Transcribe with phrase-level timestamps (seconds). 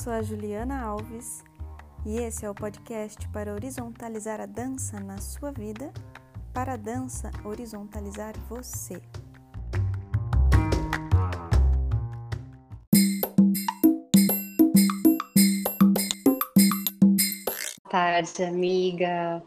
[0.00, 1.44] Sou a Juliana Alves
[2.06, 5.92] e esse é o podcast para horizontalizar a dança na sua vida,
[6.54, 8.98] para a dança horizontalizar você.
[17.84, 19.42] Boa tarde, amiga.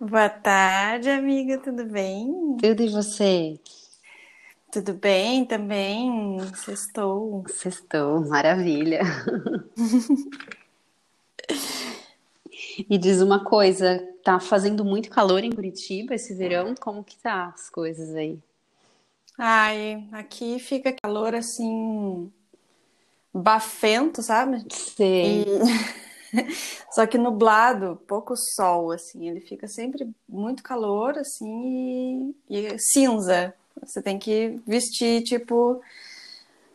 [0.00, 2.56] Boa tarde, amiga, tudo bem?
[2.60, 3.54] Tudo e você?
[4.72, 7.44] Tudo bem também, sextou.
[7.46, 9.02] Sextou, maravilha.
[12.88, 16.74] e diz uma coisa, tá fazendo muito calor em Curitiba esse verão?
[16.80, 18.38] Como que tá as coisas aí?
[19.36, 22.32] Ai, aqui fica calor assim,
[23.30, 24.64] bafento, sabe?
[24.70, 25.42] Sei.
[25.42, 25.44] E...
[26.94, 33.54] Só que nublado, pouco sol, assim, ele fica sempre muito calor, assim, e, e cinza.
[33.80, 35.80] Você tem que vestir, tipo,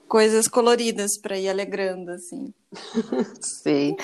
[0.08, 2.54] coisas coloridas para ir alegrando, assim.
[3.42, 3.96] Sei.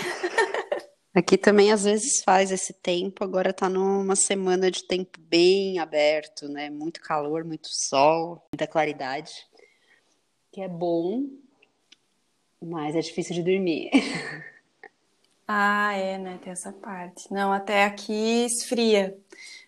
[1.13, 6.49] Aqui também às vezes faz esse tempo, agora tá numa semana de tempo bem aberto,
[6.49, 6.71] né?
[6.71, 9.31] Muito calor, muito sol, muita claridade,
[10.51, 11.27] que é bom,
[12.59, 13.91] mas é difícil de dormir.
[15.45, 16.39] Ah, é, né?
[16.41, 17.31] Tem essa parte.
[17.31, 19.15] Não, até aqui esfria.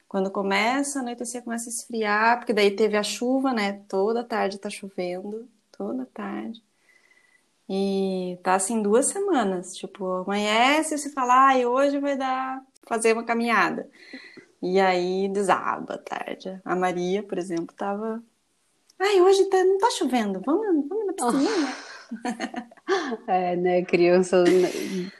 [0.08, 3.82] Quando começa, a anoitecer começa a esfriar, porque daí teve a chuva, né?
[3.88, 6.64] Toda tarde tá chovendo, toda tarde.
[7.68, 13.14] E tá assim duas semanas, tipo, amanhece e se fala, ai, hoje vai dar fazer
[13.14, 13.90] uma caminhada.
[14.62, 16.62] E aí desaba a tarde.
[16.64, 18.24] A Maria, por exemplo, tava,
[19.00, 21.76] ai, hoje tá, não tá chovendo, vamos, vamos na piscina.
[23.28, 23.84] É, né?
[23.84, 24.44] Criança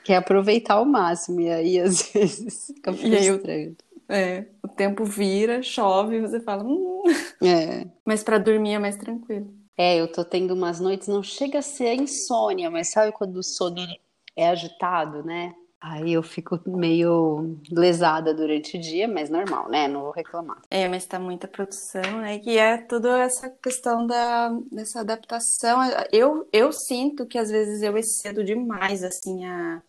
[0.04, 3.76] quer aproveitar ao máximo, e aí às vezes fica frustrando.
[4.08, 6.64] É, o tempo vira, chove, você fala.
[6.64, 7.02] Hum.
[7.42, 7.86] É.
[8.04, 9.52] Mas para dormir é mais tranquilo.
[9.76, 13.42] É, eu tô tendo umas noites, não chega a ser insônia, mas sabe quando o
[13.42, 13.86] sono
[14.34, 15.54] é agitado, né?
[15.78, 19.86] Aí eu fico meio lesada durante o dia, mas normal, né?
[19.86, 20.62] Não vou reclamar.
[20.70, 22.40] É, mas tá muita produção, né?
[22.44, 25.78] E é toda essa questão da, dessa adaptação.
[26.10, 29.82] Eu, eu sinto que às vezes eu excedo demais, assim, a,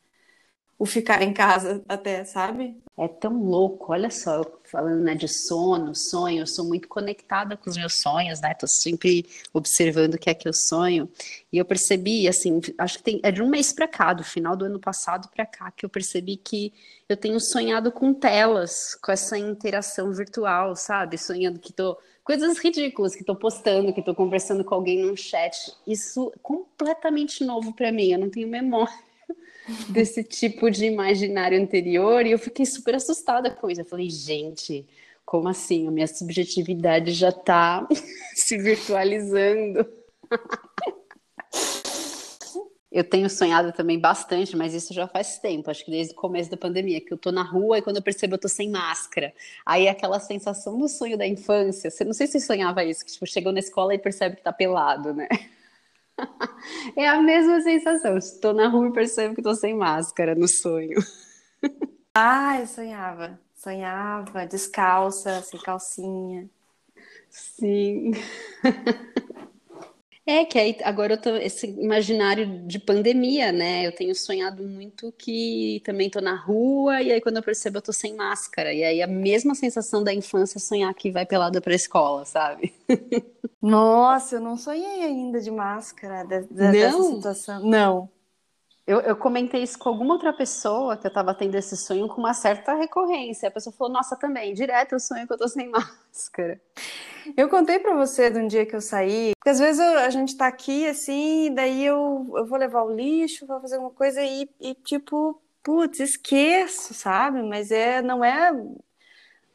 [0.79, 2.77] o ficar em casa até, sabe?
[2.95, 7.69] É tão louco, olha só, falando né, de sono, sonho, eu sou muito conectada com
[7.69, 8.53] os meus sonhos, né?
[8.53, 11.09] Tô sempre observando o que é que eu sonho.
[11.51, 14.55] E eu percebi, assim, acho que tem, é de um mês para cá, do final
[14.55, 16.71] do ano passado para cá, que eu percebi que
[17.09, 21.17] eu tenho sonhado com telas, com essa interação virtual, sabe?
[21.17, 25.73] Sonhando que tô coisas ridículas que tô postando, que tô conversando com alguém num chat.
[25.87, 29.06] Isso completamente novo para mim, eu não tenho memória
[29.89, 33.81] desse tipo de imaginário anterior e eu fiquei super assustada com isso.
[33.81, 34.85] Eu falei, gente,
[35.25, 35.88] como assim?
[35.88, 37.88] A minha subjetividade já está
[38.33, 39.85] se virtualizando.
[42.89, 46.49] Eu tenho sonhado também bastante, mas isso já faz tempo, acho que desde o começo
[46.49, 49.34] da pandemia, que eu tô na rua e quando eu percebo eu tô sem máscara.
[49.66, 51.91] Aí é aquela sensação do sonho da infância.
[51.91, 54.53] Você não sei se sonhava isso, que tipo, chegou na escola e percebe que tá
[54.53, 55.28] pelado, né?
[56.95, 58.17] É a mesma sensação.
[58.17, 60.97] Estou na rua e percebo que estou sem máscara no sonho.
[62.13, 63.39] Ah, eu sonhava.
[63.55, 66.50] Sonhava descalça, sem calcinha.
[67.29, 68.11] Sim.
[70.29, 73.88] É que aí agora eu tô esse imaginário de pandemia, né?
[73.88, 77.81] Eu tenho sonhado muito que também tô na rua e aí quando eu percebo eu
[77.81, 78.73] tô sem máscara.
[78.73, 82.73] E aí a mesma sensação da infância sonhar que vai pelada pra escola, sabe?
[83.61, 86.72] Nossa, eu não sonhei ainda de máscara de, de, não?
[86.72, 87.66] dessa situação.
[87.66, 88.09] Não.
[88.87, 92.22] Eu, eu, comentei isso com alguma outra pessoa que eu tava tendo esse sonho com
[92.22, 93.49] uma certa recorrência.
[93.49, 96.61] A pessoa falou, nossa, também, direto eu sonho que eu tô sem máscara.
[97.35, 100.09] Eu contei para você de um dia que eu saí, porque às vezes eu, a
[100.09, 104.23] gente tá aqui assim, daí eu, eu vou levar o lixo, vou fazer alguma coisa
[104.23, 107.43] e, e tipo, putz, esqueço, sabe?
[107.43, 108.53] Mas é, não é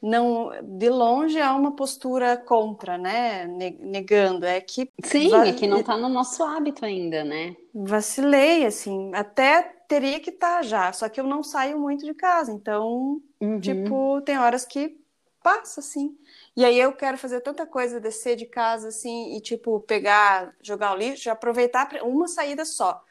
[0.02, 3.46] não de longe há uma postura contra, né?
[3.46, 4.44] Negando.
[4.44, 4.90] É que.
[5.04, 5.46] Sim, va...
[5.46, 7.54] é que não está no nosso hábito ainda, né?
[7.72, 9.14] Vacilei, assim.
[9.14, 12.50] Até teria que estar tá já, só que eu não saio muito de casa.
[12.50, 13.60] Então, uhum.
[13.60, 15.00] tipo, tem horas que
[15.42, 16.16] passa, assim.
[16.56, 20.94] E aí eu quero fazer tanta coisa, descer de casa assim e tipo pegar, jogar
[20.94, 23.02] o lixo, aproveitar uma saída só.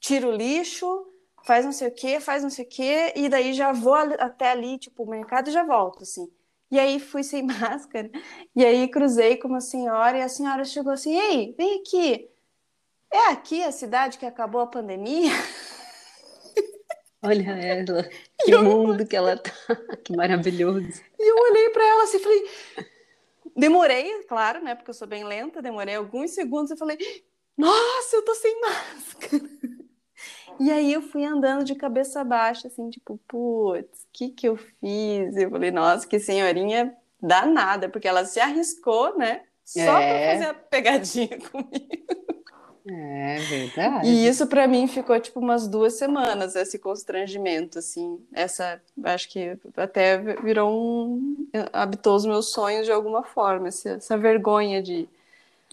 [0.00, 1.06] Tiro o lixo,
[1.44, 4.50] faz não sei o que, faz não sei o que, e daí já vou até
[4.50, 6.30] ali, tipo, o mercado e já volto, assim.
[6.70, 8.10] E aí fui sem máscara,
[8.54, 12.30] e aí cruzei com uma senhora, e a senhora chegou assim, ei, vem aqui,
[13.12, 15.32] é aqui a cidade que acabou a pandemia?
[17.22, 18.08] Olha ela,
[18.44, 18.62] que eu...
[18.62, 19.52] mundo que ela tá,
[20.02, 21.02] que maravilhoso.
[21.18, 22.50] E eu olhei para ela assim, falei,
[23.56, 26.98] demorei, claro, né, porque eu sou bem lenta, demorei alguns segundos e falei,
[27.56, 29.42] nossa, eu tô sem máscara.
[30.62, 34.56] E aí eu fui andando de cabeça baixa, assim, tipo, putz, o que que eu
[34.56, 35.36] fiz?
[35.36, 40.28] Eu falei, nossa, que senhorinha danada, porque ela se arriscou, né, só é.
[40.28, 42.22] pra fazer a pegadinha comigo.
[42.88, 44.08] É verdade.
[44.08, 48.24] E isso para mim ficou tipo umas duas semanas, esse constrangimento, assim.
[48.32, 51.48] Essa, acho que até virou um.
[51.72, 55.08] habitou os meus sonhos de alguma forma, essa, vergonha de,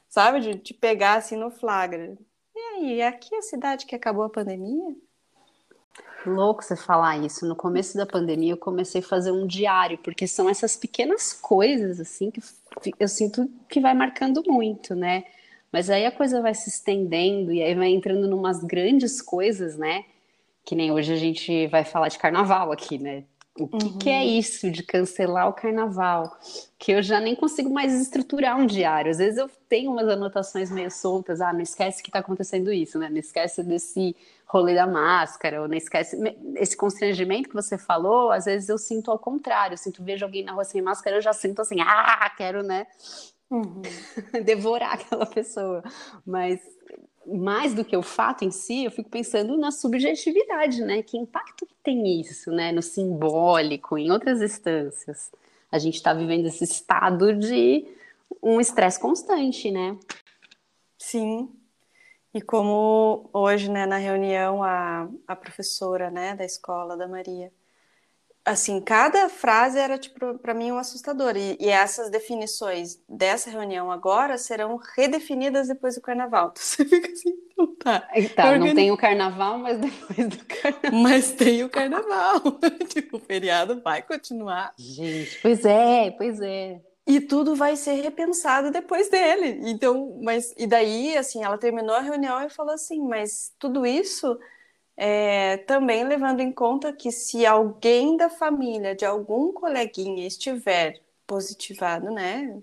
[0.08, 2.18] sabe, de, de pegar assim no flagra.
[2.60, 4.94] E aí, aqui é a cidade que acabou a pandemia?
[6.26, 7.48] Louco você falar isso.
[7.48, 12.02] No começo da pandemia eu comecei a fazer um diário, porque são essas pequenas coisas
[12.02, 12.42] assim que
[13.00, 15.24] eu sinto que vai marcando muito, né?
[15.72, 20.04] Mas aí a coisa vai se estendendo e aí vai entrando numas grandes coisas, né?
[20.66, 23.24] Que nem hoje a gente vai falar de carnaval aqui, né?
[23.60, 23.98] O que, uhum.
[23.98, 24.40] que, é uhum.
[24.40, 26.38] isso de cancelar o carnaval?
[26.78, 29.12] Que eu já nem consigo mais estruturar um diário.
[29.12, 31.42] Às vezes eu tenho umas anotações meio soltas.
[31.42, 33.10] Ah, não esquece que está acontecendo isso, né?
[33.10, 34.16] Não esquece desse
[34.46, 36.18] rolê da máscara, ou não esquece.
[36.56, 39.74] Esse constrangimento que você falou, às vezes eu sinto ao contrário.
[39.74, 42.88] Eu sinto, vejo alguém na rua sem máscara, eu já sinto assim, ah, quero, né?
[43.52, 43.82] Uhum.
[44.46, 45.84] devorar aquela pessoa.
[46.26, 46.60] Mas
[47.38, 51.04] mais do que o fato em si, eu fico pensando na subjetividade, né?
[51.04, 52.72] Que impacto que tem isso, né?
[52.72, 55.32] No simbólico, em outras instâncias.
[55.72, 57.86] A gente está vivendo esse estado de
[58.42, 59.98] um estresse constante, né?
[60.98, 61.50] Sim.
[62.34, 67.52] E como hoje, né, na reunião, a, a professora, né, da escola da Maria,
[68.50, 71.36] assim, cada frase era, tipo, para mim um assustador.
[71.38, 76.54] E, e, essas definições dessa reunião agora serão redefinidas depois do carnaval.
[76.60, 78.08] Então, você fica assim, então tá.
[78.36, 81.02] Tá, não tem o carnaval, mas depois do carnaval.
[81.02, 82.42] Mas tem o carnaval.
[82.88, 84.74] tipo, o feriado vai continuar.
[84.78, 86.82] Gente, pois é, pois é.
[87.08, 89.60] E tudo vai ser repensado depois dele.
[89.70, 94.38] Então, mas e daí, assim, ela terminou a reunião e falou assim, mas tudo isso
[95.02, 102.12] é, também levando em conta que se alguém da família de algum coleguinha estiver positivado,
[102.12, 102.62] né,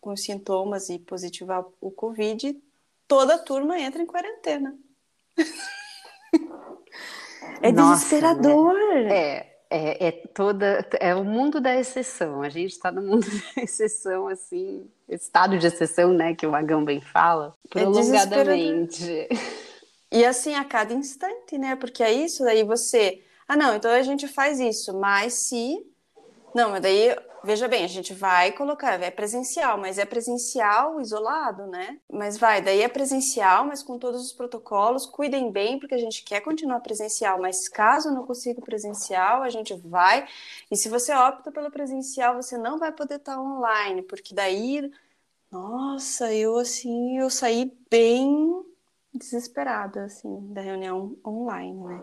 [0.00, 2.58] com sintomas e positivar o Covid,
[3.06, 4.74] toda a turma entra em quarentena.
[7.60, 8.72] é Nossa, desesperador.
[8.72, 9.14] Né?
[9.14, 12.40] É, é, é, toda é o mundo da exceção.
[12.40, 16.82] A gente está no mundo da exceção, assim, estado de exceção, né, que o Magão
[16.82, 19.10] bem fala, é prolongadamente.
[19.10, 19.28] É
[20.14, 21.74] e assim a cada instante, né?
[21.74, 23.20] Porque é isso, daí você.
[23.48, 25.84] Ah, não, então a gente faz isso, mas se.
[26.54, 31.66] Não, mas daí, veja bem, a gente vai colocar, é presencial, mas é presencial isolado,
[31.66, 31.98] né?
[32.08, 36.22] Mas vai, daí é presencial, mas com todos os protocolos, cuidem bem, porque a gente
[36.22, 40.28] quer continuar presencial, mas caso não consiga presencial, a gente vai.
[40.70, 44.92] E se você opta pelo presencial, você não vai poder estar online, porque daí,
[45.50, 48.64] nossa, eu assim, eu saí bem
[49.14, 52.02] desesperada, assim, da reunião online, né?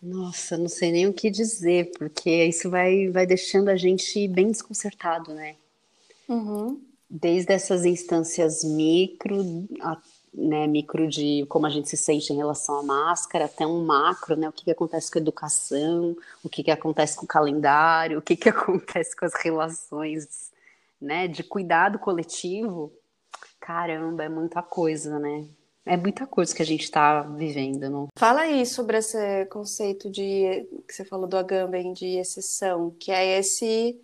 [0.00, 4.48] Nossa, não sei nem o que dizer, porque isso vai, vai deixando a gente bem
[4.48, 5.56] desconcertado, né?
[6.28, 6.80] Uhum.
[7.08, 9.96] Desde essas instâncias micro, a,
[10.34, 14.36] né, micro de como a gente se sente em relação à máscara, até um macro,
[14.36, 14.48] né?
[14.48, 18.22] O que, que acontece com a educação, o que, que acontece com o calendário, o
[18.22, 20.50] que, que acontece com as relações,
[21.00, 21.28] né?
[21.28, 22.92] De cuidado coletivo
[23.62, 25.46] Caramba, é muita coisa, né?
[25.86, 28.08] É muita coisa que a gente está vivendo, não?
[28.18, 33.38] Fala aí sobre esse conceito de que você falou do Agamben de exceção, que é
[33.38, 34.00] esse.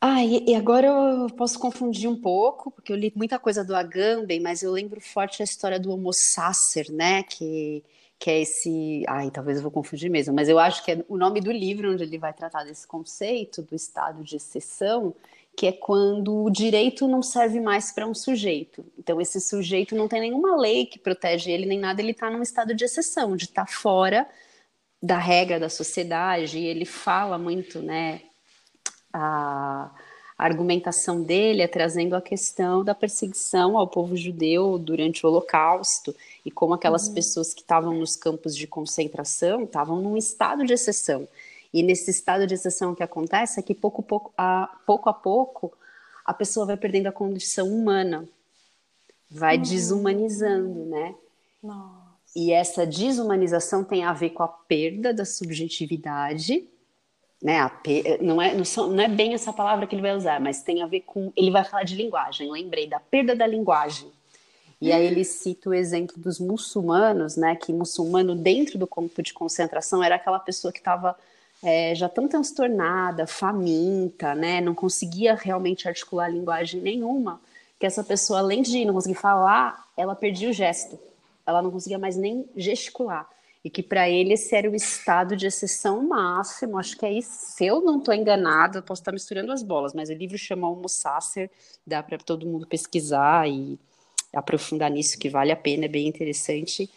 [0.00, 3.74] Ah, e, e, agora eu posso confundir um pouco, porque eu li muita coisa do
[3.74, 7.24] Agamben, mas eu lembro forte a história do Homo Sacer, né?
[7.24, 7.82] Que,
[8.20, 9.02] que é esse.
[9.08, 11.92] Ai, talvez eu vou confundir mesmo, mas eu acho que é o nome do livro
[11.92, 15.12] onde ele vai tratar desse conceito do estado de exceção
[15.56, 18.84] que é quando o direito não serve mais para um sujeito.
[18.98, 22.42] Então, esse sujeito não tem nenhuma lei que protege ele, nem nada, ele está num
[22.42, 24.28] estado de exceção, de estar tá fora
[25.02, 28.20] da regra da sociedade, e ele fala muito, né,
[29.10, 29.90] a,
[30.36, 36.14] a argumentação dele é trazendo a questão da perseguição ao povo judeu durante o Holocausto,
[36.44, 37.14] e como aquelas uhum.
[37.14, 41.26] pessoas que estavam nos campos de concentração estavam num estado de exceção.
[41.72, 45.72] E nesse estado de exceção que acontece é que pouco, pouco, a, pouco a pouco
[46.24, 48.28] a pessoa vai perdendo a condição humana,
[49.30, 49.62] vai uhum.
[49.62, 51.14] desumanizando, né?
[51.62, 52.06] Nossa.
[52.34, 56.68] E essa desumanização tem a ver com a perda da subjetividade,
[57.40, 57.60] né?
[57.60, 58.22] A per...
[58.22, 60.82] não, é, não, são, não é bem essa palavra que ele vai usar, mas tem
[60.82, 61.32] a ver com.
[61.36, 64.10] Ele vai falar de linguagem, lembrei, da perda da linguagem.
[64.80, 67.56] E aí ele cita o exemplo dos muçulmanos, né?
[67.56, 71.16] Que muçulmano dentro do campo de concentração era aquela pessoa que estava
[71.66, 74.60] é, já tão transtornada, faminta, né?
[74.60, 77.40] Não conseguia realmente articular linguagem nenhuma,
[77.76, 80.96] que essa pessoa, além de não conseguir falar, ela perdia o gesto.
[81.44, 83.28] Ela não conseguia mais nem gesticular.
[83.64, 86.78] E que para ele esse era o estado de exceção máximo.
[86.78, 87.32] Acho que é isso.
[87.32, 90.88] Se eu não estou enganada, posso estar misturando as bolas, mas o livro chama Homo
[90.88, 91.50] Sacer,
[91.84, 93.76] dá para todo mundo pesquisar e
[94.32, 96.88] aprofundar nisso, que vale a pena, é bem interessante.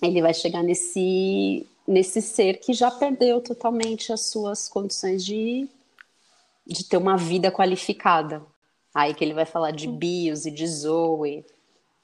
[0.00, 5.68] Ele vai chegar nesse nesse ser que já perdeu totalmente as suas condições de,
[6.66, 8.42] de ter uma vida qualificada.
[8.94, 11.44] Aí que ele vai falar de bios e de Zoe,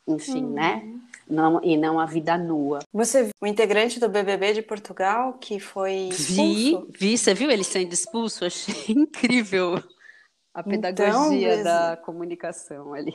[0.06, 0.52] enfim, uhum.
[0.52, 1.00] né?
[1.28, 2.78] Não, e não a vida nua.
[2.92, 6.86] Você viu o integrante do BBB de Portugal que foi expulso?
[6.90, 7.18] Vi, vi.
[7.18, 8.44] Você viu ele sendo expulso?
[8.44, 9.82] Achei incrível
[10.54, 13.14] a então, pedagogia então, da comunicação ali.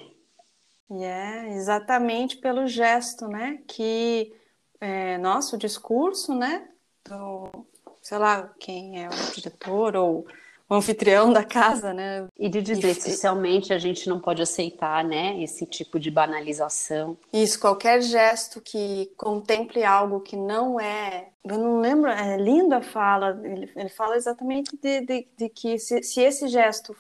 [0.92, 3.60] É, yeah, exatamente pelo gesto, né?
[3.66, 4.34] Que
[4.82, 6.68] é, nosso discurso, né?
[7.08, 7.66] Do,
[8.02, 10.26] sei lá, quem é o diretor ou
[10.68, 12.28] o anfitrião da casa, né?
[12.40, 17.18] E de dizer, e, socialmente a gente não pode aceitar, né, esse tipo de banalização.
[17.34, 21.28] Isso, qualquer gesto que contemple algo que não é.
[21.44, 25.78] Eu não lembro, é linda a fala, ele, ele fala exatamente de, de, de que
[25.78, 26.96] se, se esse gesto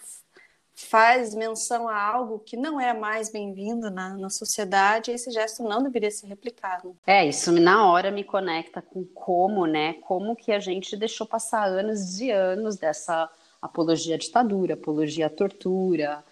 [0.73, 5.83] faz menção a algo que não é mais bem-vindo na, na sociedade, esse gesto não
[5.83, 6.95] deveria ser replicado.
[7.05, 9.93] É, isso na hora me conecta com como, né?
[10.01, 13.29] Como que a gente deixou passar anos e anos dessa
[13.61, 16.23] apologia à ditadura, apologia à tortura,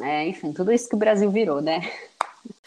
[0.00, 1.80] é, enfim, tudo isso que o Brasil virou, né?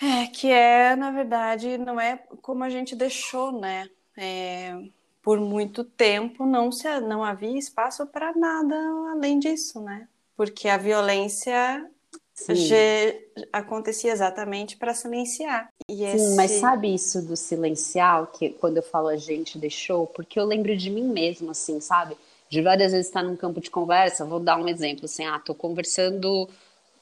[0.01, 3.89] É, que é, na verdade, não é como a gente deixou, né?
[4.15, 4.77] É,
[5.21, 8.75] por muito tempo não, se, não havia espaço para nada
[9.11, 10.07] além disso, né?
[10.35, 11.89] Porque a violência
[13.51, 15.69] acontecia exatamente para silenciar.
[15.89, 16.35] E Sim, esse...
[16.35, 20.75] mas sabe isso do silenciar, que quando eu falo a gente deixou, porque eu lembro
[20.75, 22.17] de mim mesmo, assim, sabe?
[22.49, 25.55] De várias vezes estar num campo de conversa, vou dar um exemplo, assim, ah, tô
[25.55, 26.49] conversando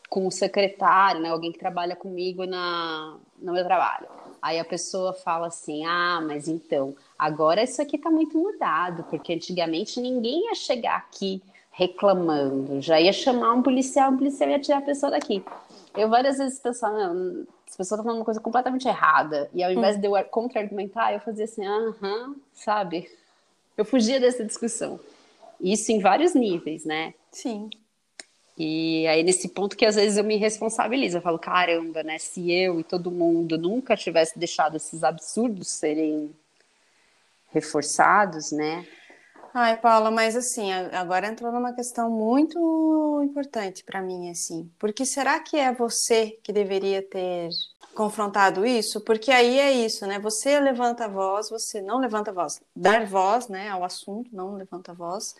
[0.07, 4.07] com o secretário, né, alguém que trabalha comigo na, no meu trabalho.
[4.39, 9.33] Aí a pessoa fala assim: ah, mas então, agora isso aqui tá muito mudado, porque
[9.33, 11.41] antigamente ninguém ia chegar aqui
[11.73, 15.43] reclamando, já ia chamar um policial, um policial ia tirar a pessoa daqui.
[15.97, 19.71] Eu várias vezes pensava, não, essa pessoa tá falando uma coisa completamente errada, e ao
[19.71, 19.99] invés hum.
[19.99, 23.09] de eu contra-argumentar, eu fazia assim, aham, sabe?
[23.75, 24.99] Eu fugia dessa discussão.
[25.59, 27.13] Isso em vários níveis, né?
[27.31, 27.69] Sim.
[28.55, 32.19] E aí, nesse ponto que às vezes eu me responsabilizo, eu falo, caramba, né?
[32.19, 36.29] Se eu e todo mundo nunca tivesse deixado esses absurdos serem
[37.51, 38.85] reforçados, né?
[39.55, 44.71] Ai, Paula, mas assim, agora entrou numa questão muito importante para mim, assim.
[44.79, 47.49] Porque será que é você que deveria ter
[47.93, 48.99] confrontado isso?
[49.01, 50.17] Porque aí é isso, né?
[50.17, 52.59] Você levanta a voz, você não levanta a voz.
[52.75, 55.35] Dar voz, né, ao assunto, não levanta a voz.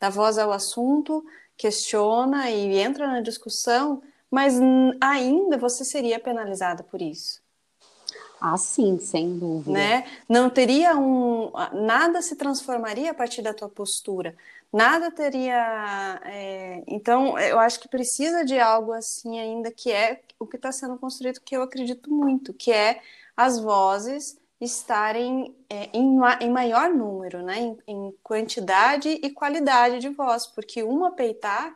[0.00, 1.22] Dá voz ao assunto,
[1.54, 4.58] questiona e entra na discussão, mas
[4.98, 7.42] ainda você seria penalizada por isso.
[8.40, 9.72] Ah, sim, sem dúvida.
[9.72, 10.04] Né?
[10.28, 11.50] Não teria um.
[11.72, 14.34] Nada se transformaria a partir da tua postura.
[14.72, 16.20] Nada teria.
[16.24, 16.82] É...
[16.86, 20.96] Então, eu acho que precisa de algo assim ainda que é o que está sendo
[20.98, 23.00] construído, que eu acredito muito, que é
[23.36, 27.58] as vozes estarem é, em, em, maior número, né?
[27.58, 31.74] Em, em quantidade e qualidade de voz, porque uma peitar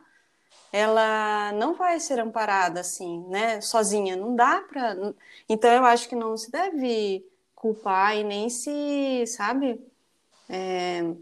[0.73, 5.13] ela não vai ser amparada assim, né, sozinha, não dá para.
[5.47, 9.79] Então eu acho que não se deve culpar e nem se, sabe,
[10.49, 11.13] é,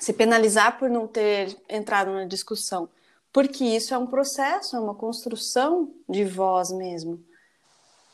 [0.00, 2.88] se penalizar por não ter entrado na discussão,
[3.32, 7.24] porque isso é um processo, é uma construção de voz mesmo.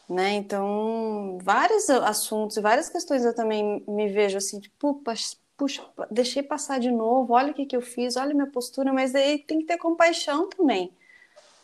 [0.06, 0.34] Né?
[0.34, 5.02] Então, vários assuntos várias questões eu também me vejo assim, tipo,
[5.60, 8.94] puxa, deixei passar de novo, olha o que, que eu fiz, olha a minha postura,
[8.94, 10.90] mas aí tem que ter compaixão também.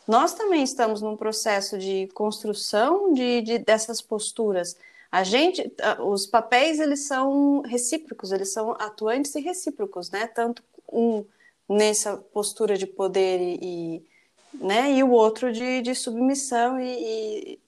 [0.07, 4.77] Nós também estamos num processo de construção de, de dessas posturas.
[5.11, 5.73] A gente,
[6.05, 10.27] os papéis eles são recíprocos, eles são atuantes e recíprocos, né?
[10.27, 11.25] Tanto um
[11.67, 14.05] nessa postura de poder e, e
[14.53, 14.91] né?
[14.91, 17.59] E o outro de, de submissão e, e,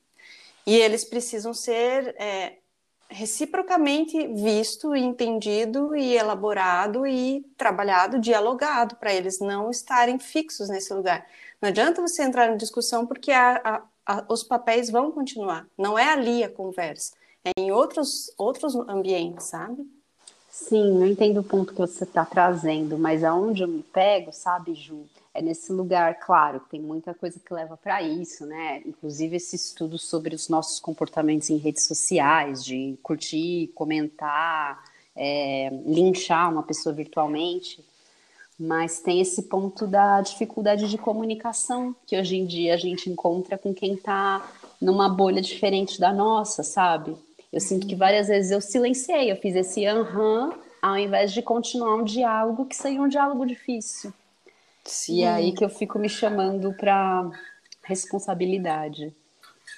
[0.67, 2.59] e eles precisam ser é,
[3.09, 11.25] reciprocamente visto, entendido e elaborado e trabalhado, dialogado, para eles não estarem fixos nesse lugar.
[11.61, 15.65] Não adianta você entrar em discussão porque a, a, a, os papéis vão continuar.
[15.77, 17.13] Não é ali a conversa,
[17.43, 19.89] é em outros, outros ambientes, sabe?
[20.49, 24.75] Sim, eu entendo o ponto que você está trazendo, mas aonde eu me pego, sabe,
[24.75, 25.05] Ju?
[25.33, 28.81] É nesse lugar, claro, tem muita coisa que leva para isso, né?
[28.85, 34.83] Inclusive esse estudo sobre os nossos comportamentos em redes sociais, de curtir, comentar,
[35.15, 37.85] é, linchar uma pessoa virtualmente.
[38.59, 43.57] Mas tem esse ponto da dificuldade de comunicação que hoje em dia a gente encontra
[43.57, 44.45] com quem está
[44.81, 47.15] numa bolha diferente da nossa, sabe?
[47.53, 51.95] Eu sinto que várias vezes eu silenciei, eu fiz esse aham, ao invés de continuar
[51.95, 54.13] um diálogo que seria um diálogo difícil.
[54.83, 55.19] Sim.
[55.19, 57.29] E é aí que eu fico me chamando para
[57.83, 59.15] responsabilidade.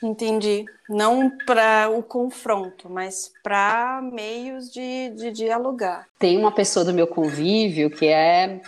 [0.02, 0.66] Entendi.
[0.90, 6.08] Não para o confronto, mas para meios de, de dialogar.
[6.18, 8.62] Tem uma pessoa do meu convívio que é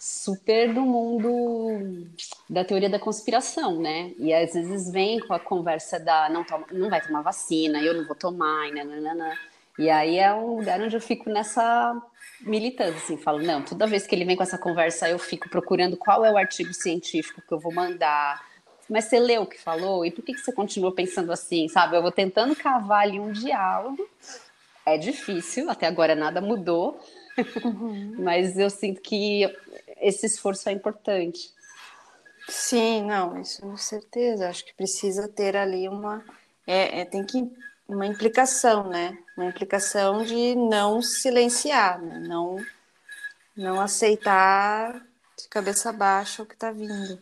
[0.00, 2.08] super do mundo
[2.48, 4.12] da teoria da conspiração, né?
[4.18, 7.94] E às vezes vem com a conversa da não, toma, não vai tomar vacina, eu
[7.94, 9.36] não vou tomar, e nananana.
[9.78, 12.00] E aí é um lugar onde eu fico nessa
[12.46, 15.96] militância, assim, falo, não, toda vez que ele vem com essa conversa, eu fico procurando
[15.96, 18.44] qual é o artigo científico que eu vou mandar.
[18.88, 20.04] Mas você leu o que falou?
[20.04, 21.96] E por que, que você continua pensando assim, sabe?
[21.96, 24.08] Eu vou tentando cavar ali um diálogo.
[24.84, 27.00] É difícil, até agora nada mudou.
[27.64, 28.16] Uhum.
[28.22, 29.50] Mas eu sinto que
[30.00, 31.52] esse esforço é importante.
[32.48, 34.48] Sim, não, isso com certeza.
[34.48, 36.22] Acho que precisa ter ali uma.
[36.66, 37.50] É, é, tem que
[37.88, 39.16] uma implicação, né?
[39.36, 42.18] Uma implicação de não silenciar, né?
[42.20, 42.56] não,
[43.56, 44.94] não aceitar
[45.36, 47.18] de cabeça baixa o que está vindo.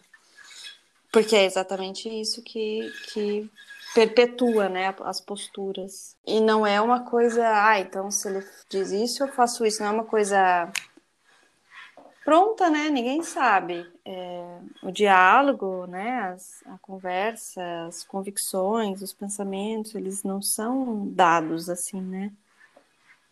[1.11, 3.51] Porque é exatamente isso que, que
[3.95, 6.17] perpetua né, as posturas.
[6.27, 9.83] E não é uma coisa, ah, então se ele diz isso, eu faço isso.
[9.83, 10.73] Não é uma coisa
[12.25, 12.89] pronta, né?
[12.89, 13.87] Ninguém sabe.
[14.05, 16.33] É, o diálogo, né?
[16.33, 22.33] As, a conversa, as convicções, os pensamentos, eles não são dados assim, né?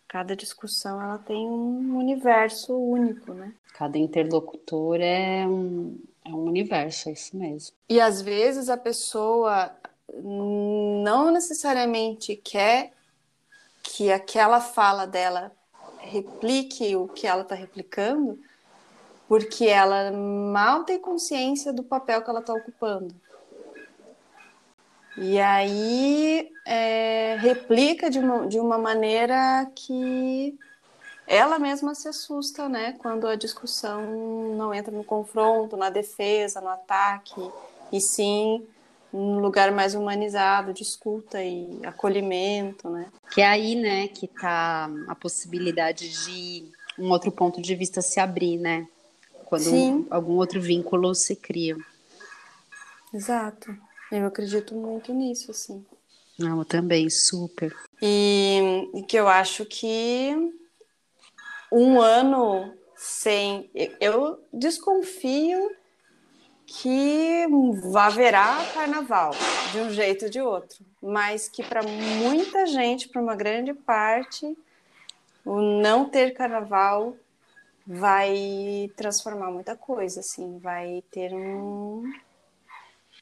[0.07, 3.53] Cada discussão ela tem um universo único, né?
[3.73, 7.75] Cada interlocutor é um, é um universo, é isso mesmo.
[7.87, 9.71] E às vezes a pessoa
[10.13, 12.91] não necessariamente quer
[13.81, 15.51] que aquela fala dela
[15.99, 18.39] replique o que ela está replicando,
[19.31, 23.15] porque ela mal tem consciência do papel que ela está ocupando.
[25.15, 30.59] E aí é, replica de uma, de uma maneira que
[31.25, 32.97] ela mesma se assusta, né?
[32.99, 37.49] Quando a discussão não entra no confronto, na defesa, no ataque,
[37.89, 38.67] e sim
[39.13, 43.05] num lugar mais humanizado, de escuta e acolhimento, né?
[43.33, 46.65] Que é aí, né, que tá a possibilidade de
[46.99, 48.85] um outro ponto de vista se abrir, né?
[49.51, 51.75] Quando algum outro vínculo se cria.
[53.13, 53.77] Exato.
[54.09, 55.85] Eu acredito muito nisso, assim.
[56.39, 57.75] Não, eu também, super.
[58.01, 60.33] E, e que eu acho que
[61.69, 63.69] um ano sem.
[63.99, 65.75] Eu desconfio
[66.65, 67.45] que
[67.93, 69.31] haverá carnaval,
[69.73, 74.57] de um jeito ou de outro, mas que para muita gente, para uma grande parte,
[75.43, 77.17] o não ter carnaval
[77.85, 82.03] vai transformar muita coisa, assim, vai ter um,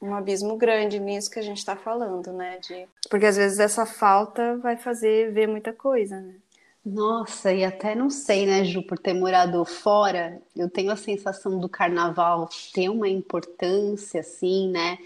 [0.01, 2.59] um abismo grande nisso que a gente está falando, né?
[2.59, 2.87] De...
[3.09, 6.35] Porque às vezes essa falta vai fazer ver muita coisa, né?
[6.85, 11.59] Nossa, e até não sei, né, Ju, por ter morado fora, eu tenho a sensação
[11.59, 14.97] do carnaval ter uma importância, assim, né?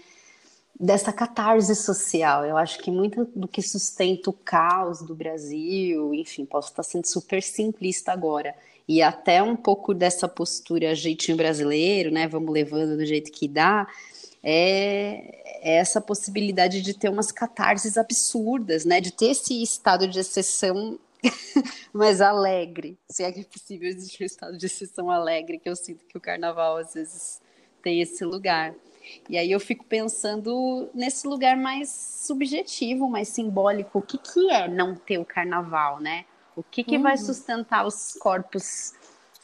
[0.78, 2.44] Dessa catarse social.
[2.44, 7.06] Eu acho que muito do que sustenta o caos do Brasil, enfim, posso estar sendo
[7.06, 8.54] super simplista agora
[8.88, 12.28] e até um pouco dessa postura jeitinho brasileiro, né?
[12.28, 13.86] Vamos levando do jeito que dá,
[14.42, 19.00] é, é essa possibilidade de ter umas catarses absurdas, né?
[19.00, 20.98] De ter esse estado de exceção
[21.92, 25.76] mais alegre, se é que é possível existir um estado de exceção alegre, que eu
[25.76, 27.40] sinto que o carnaval às vezes
[27.82, 28.74] tem esse lugar.
[29.28, 31.90] E aí eu fico pensando nesse lugar mais
[32.26, 36.24] subjetivo, mais simbólico, o que, que é não ter o carnaval, né?
[36.56, 37.02] O que, que uhum.
[37.02, 38.92] vai sustentar os corpos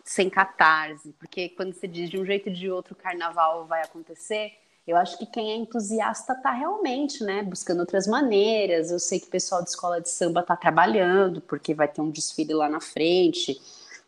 [0.05, 1.13] sem catarse?
[1.19, 4.53] Porque quando você diz de um jeito ou de outro o carnaval vai acontecer,
[4.87, 8.91] eu acho que quem é entusiasta está realmente, né, buscando outras maneiras.
[8.91, 12.11] Eu sei que o pessoal de escola de samba está trabalhando, porque vai ter um
[12.11, 13.61] desfile lá na frente,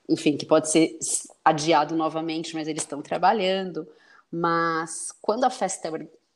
[0.08, 0.98] enfim, que pode ser
[1.44, 3.86] adiado novamente, mas eles estão trabalhando.
[4.30, 5.88] Mas quando a festa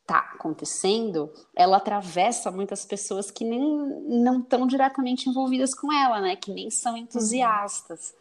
[0.06, 6.36] está acontecendo, ela atravessa muitas pessoas que nem não estão diretamente envolvidas com ela, né?
[6.36, 8.14] Que nem são entusiastas.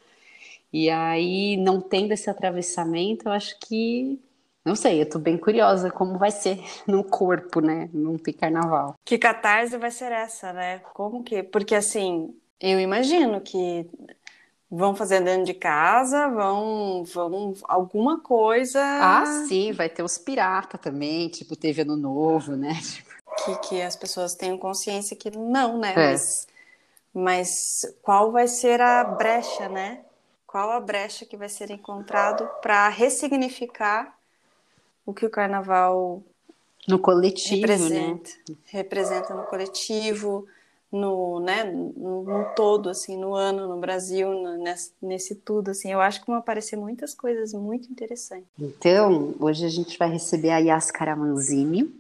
[0.74, 4.20] E aí, não tendo esse atravessamento, eu acho que
[4.66, 7.88] não sei, eu tô bem curiosa como vai ser no corpo, né?
[7.94, 8.96] Não tem carnaval.
[9.06, 10.80] Que catarse vai ser essa, né?
[10.92, 11.44] Como que?
[11.44, 13.88] Porque assim, eu imagino que
[14.70, 18.82] vão fazer dentro de casa, vão, vão alguma coisa.
[18.82, 22.74] Ah, sim, vai ter os pirata também, tipo, teve ano novo, né?
[23.44, 25.92] Que, que as pessoas tenham consciência que não, né?
[25.92, 25.96] É.
[25.96, 26.48] Mas,
[27.14, 30.06] mas qual vai ser a brecha, né?
[30.48, 34.18] Qual a brecha que vai ser encontrado para ressignificar
[35.06, 36.24] o que o carnaval
[36.88, 38.56] no coletivo, representa, né?
[38.68, 40.48] representa no coletivo,
[40.92, 45.92] no, né, no, no, todo, assim, no ano, no Brasil, no, nesse, nesse, tudo, assim,
[45.92, 48.48] eu acho que vão aparecer muitas coisas muito interessantes.
[48.60, 51.94] Então, hoje a gente vai receber a Yaskara Manzini,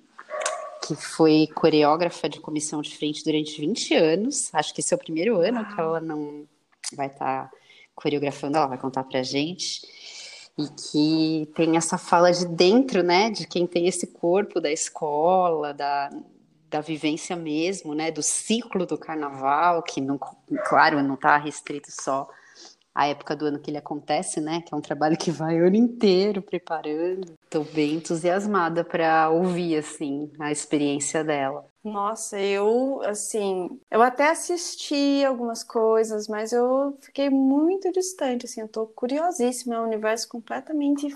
[0.85, 4.99] que foi coreógrafa de comissão de frente durante 20 anos, acho que esse é o
[4.99, 6.45] primeiro ano que ela não
[6.95, 7.51] vai estar tá
[7.95, 9.81] coreografando, ela vai contar pra gente,
[10.57, 15.73] e que tem essa fala de dentro, né, de quem tem esse corpo da escola,
[15.73, 16.09] da,
[16.69, 20.19] da vivência mesmo, né, do ciclo do carnaval, que não,
[20.67, 22.27] claro, não está restrito só
[22.93, 25.67] à época do ano que ele acontece, né, que é um trabalho que vai o
[25.67, 27.33] ano inteiro preparando.
[27.43, 31.65] Estou bem entusiasmada para ouvir assim a experiência dela.
[31.83, 38.67] Nossa, eu, assim, eu até assisti algumas coisas, mas eu fiquei muito distante, assim, eu
[38.67, 41.15] tô curiosíssima, é um universo completamente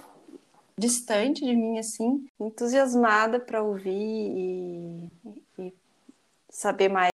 [0.80, 5.12] distante de mim, assim, entusiasmada para ouvir e,
[5.60, 5.74] e
[6.50, 7.12] saber mais.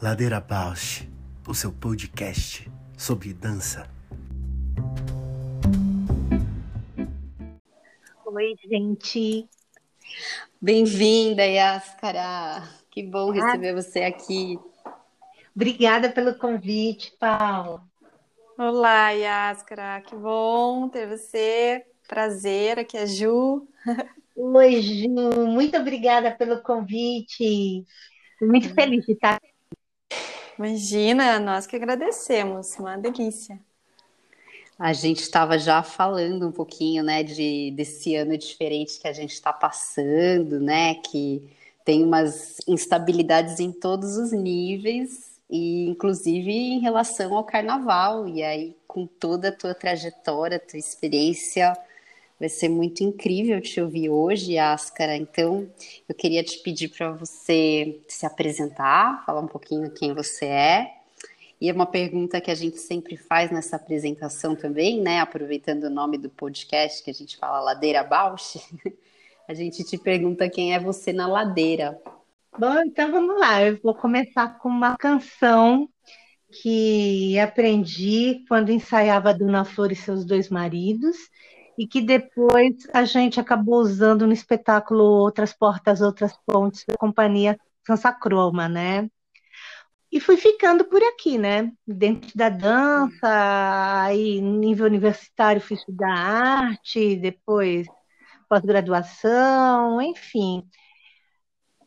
[0.00, 1.06] Ladeira Bausch,
[1.46, 3.86] o seu podcast sobre dança.
[8.24, 9.48] Oi, gente.
[10.60, 12.85] Bem-vinda, Yaskara.
[12.96, 14.58] Que bom receber ah, você aqui.
[15.54, 17.82] Obrigada pelo convite, Paulo.
[18.56, 20.00] Olá, Yaskara.
[20.00, 21.84] Que bom ter você.
[22.08, 23.68] Prazer, aqui é a Ju.
[24.34, 25.46] Oi, Ju.
[25.46, 27.84] Muito obrigada pelo convite.
[28.40, 29.42] muito feliz de estar.
[30.58, 32.78] Imagina, nós que agradecemos.
[32.78, 33.60] Uma delícia.
[34.78, 39.34] A gente estava já falando um pouquinho, né, de, desse ano diferente que a gente
[39.34, 41.54] está passando, né, que
[41.86, 48.28] tem umas instabilidades em todos os níveis e inclusive em relação ao carnaval.
[48.28, 51.72] E aí, com toda a tua trajetória, tua experiência,
[52.38, 55.16] vai ser muito incrível te ouvir hoje, Ascara.
[55.16, 55.70] Então,
[56.08, 60.96] eu queria te pedir para você se apresentar, falar um pouquinho quem você é
[61.60, 65.20] e é uma pergunta que a gente sempre faz nessa apresentação também, né?
[65.20, 68.60] Aproveitando o nome do podcast que a gente fala Ladeira Bausch,
[69.48, 71.98] a gente te pergunta quem é você na ladeira.
[72.58, 73.62] Bom, então vamos lá.
[73.62, 75.88] Eu vou começar com uma canção
[76.62, 81.16] que aprendi quando ensaiava Dona Flor e seus dois maridos
[81.78, 87.58] e que depois a gente acabou usando no espetáculo Outras Portas, Outras Pontes da companhia
[87.86, 89.08] Sansa Croma, né?
[90.10, 91.70] E fui ficando por aqui, né?
[91.86, 97.86] Dentro da dança, aí nível universitário fui estudar arte, depois
[98.48, 100.68] pós-graduação, enfim.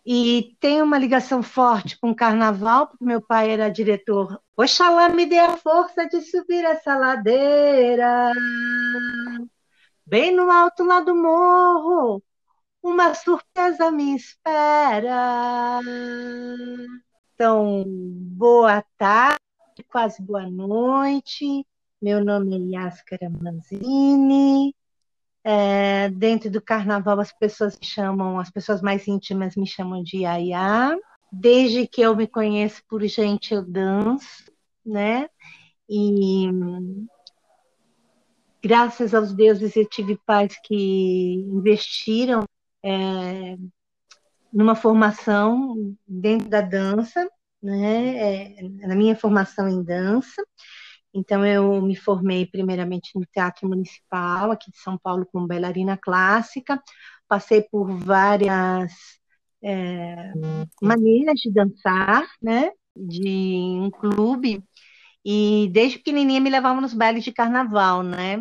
[0.05, 4.41] E tenho uma ligação forte com o carnaval, porque meu pai era diretor.
[4.57, 8.31] Oxalá me dê a força de subir essa ladeira.
[10.05, 12.23] Bem no alto lá do morro,
[12.81, 15.79] uma surpresa me espera.
[17.35, 19.39] Então, boa tarde,
[19.87, 21.65] quase boa noite.
[22.01, 24.73] Meu nome é Yaskara Manzini.
[25.43, 30.19] É, dentro do carnaval, as pessoas me chamam, as pessoas mais íntimas me chamam de
[30.19, 30.97] Yaya.
[31.31, 34.51] Desde que eu me conheço por gente, eu danço,
[34.85, 35.29] né?
[35.87, 36.49] E
[38.61, 42.43] graças aos deuses eu tive pais que investiram
[42.83, 43.57] é,
[44.51, 47.27] numa formação dentro da dança,
[47.61, 50.43] né, é, na minha formação em dança.
[51.13, 56.81] Então, eu me formei primeiramente no Teatro Municipal, aqui de São Paulo, como bailarina clássica.
[57.27, 58.93] Passei por várias
[59.63, 60.31] é,
[60.81, 63.27] maneiras de dançar, né, de
[63.81, 64.63] um clube.
[65.25, 68.37] E desde pequenininha me levavam nos bailes de carnaval, né?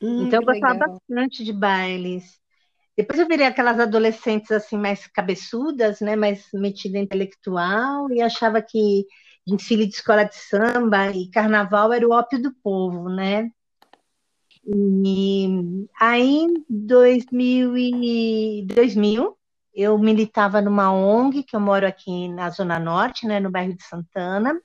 [0.00, 0.88] Hum, então, eu gostava legal.
[0.88, 2.40] bastante de bailes.
[2.96, 9.04] Depois eu virei aquelas adolescentes assim mais cabeçudas, né, mais metida intelectual e achava que
[9.54, 13.50] desfile de escola de samba e carnaval era o ópio do povo, né?
[14.68, 19.38] E aí, em 2000, e 2000,
[19.74, 23.84] eu militava numa ONG, que eu moro aqui na Zona Norte, né, no bairro de
[23.84, 24.60] Santana,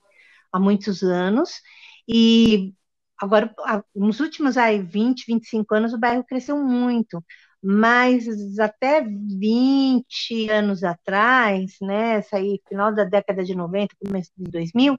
[0.52, 1.62] há muitos anos,
[2.08, 2.74] e
[3.18, 3.54] agora,
[3.96, 7.24] nos últimos aí, 20, 25 anos, o bairro cresceu muito,
[7.64, 8.26] mas
[8.60, 14.98] até 20 anos atrás, né, essa aí, final da década de 90, começo de 2000,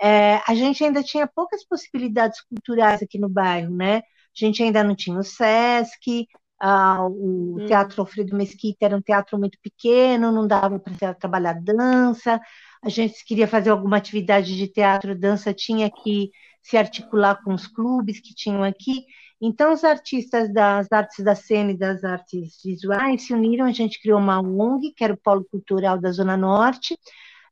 [0.00, 3.98] é, a gente ainda tinha poucas possibilidades culturais aqui no bairro, né?
[3.98, 4.02] A
[4.34, 6.26] gente ainda não tinha o SESC,
[6.60, 7.66] ah, o hum.
[7.66, 12.40] Teatro Alfredo Mesquita era um teatro muito pequeno, não dava para trabalhar dança.
[12.82, 16.30] A gente queria fazer alguma atividade de teatro, dança, tinha que
[16.62, 19.04] se articular com os clubes que tinham aqui.
[19.40, 24.00] Então, os artistas das artes da cena e das artes visuais se uniram, a gente
[24.00, 26.98] criou uma ONG, que era o Polo Cultural da Zona Norte,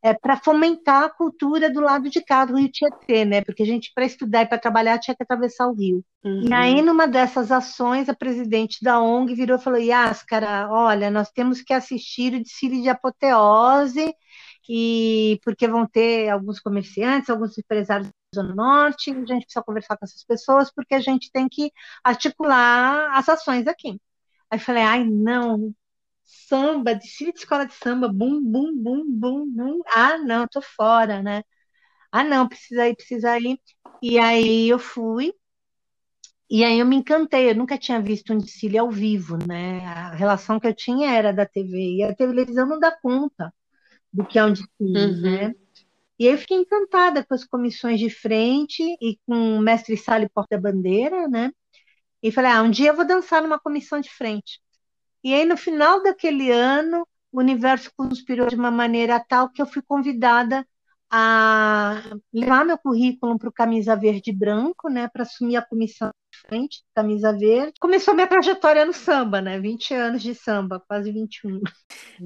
[0.02, 3.40] é, para fomentar a cultura do lado de cá do Rio Tietê, né?
[3.42, 6.04] Porque a gente, para estudar e para trabalhar, tinha que atravessar o rio.
[6.24, 6.48] Uhum.
[6.48, 11.30] E aí, numa dessas ações, a presidente da ONG virou e falou: Yáscara, olha, nós
[11.30, 14.14] temos que assistir o desfile de apoteose,
[14.68, 19.96] e porque vão ter alguns comerciantes, alguns empresários da Zona Norte, a gente precisa conversar
[19.96, 21.72] com essas pessoas, porque a gente tem que
[22.04, 24.00] articular as ações aqui.
[24.50, 25.74] Aí falei, ai, não,
[26.24, 29.80] samba, desfile de escola de samba, bum, bum, bum, bum, bum.
[29.88, 31.42] Ah, não, tô fora, né?
[32.12, 33.60] Ah, não, precisa ir, precisa ir.
[34.02, 35.32] E aí eu fui,
[36.50, 39.80] e aí eu me encantei, eu nunca tinha visto um desfile ao vivo, né?
[39.86, 43.52] A relação que eu tinha era da TV, e a televisão não dá conta
[44.12, 45.20] do que é um desfile, uhum.
[45.20, 45.54] né?
[46.18, 50.28] E aí eu fiquei encantada com as comissões de frente e com o mestre Sala
[50.28, 51.52] porta-bandeira, né?
[52.22, 54.60] E falei, ah, um dia eu vou dançar numa comissão de frente.
[55.22, 59.66] E aí, no final daquele ano, o universo conspirou de uma maneira tal que eu
[59.66, 60.66] fui convidada
[61.10, 66.38] a levar meu currículo para o Camisa Verde Branco, né, para assumir a comissão de
[66.40, 67.72] frente, Camisa Verde.
[67.80, 71.60] Começou minha trajetória no samba, né, 20 anos de samba, quase 21.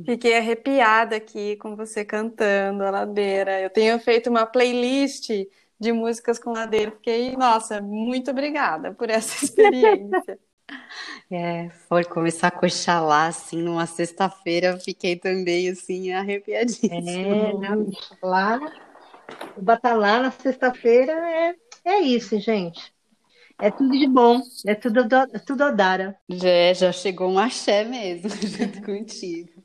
[0.04, 3.60] Fiquei arrepiada aqui com você cantando a Ladeira.
[3.60, 5.30] Eu tenho feito uma playlist
[5.78, 6.90] de músicas com Ladeira.
[6.92, 10.38] Fiquei, nossa, muito obrigada por essa experiência.
[11.30, 17.10] É, foi começar a coxar lá, assim, numa sexta-feira, fiquei também, assim, arrepiadíssima.
[17.10, 17.90] É, não,
[18.22, 18.60] lá,
[19.56, 21.54] o batalá na sexta-feira é,
[21.84, 22.92] é isso, gente.
[23.58, 25.00] É tudo de bom, é tudo,
[25.32, 26.16] é tudo odara.
[26.28, 29.61] Já, já chegou um axé mesmo, junto contigo.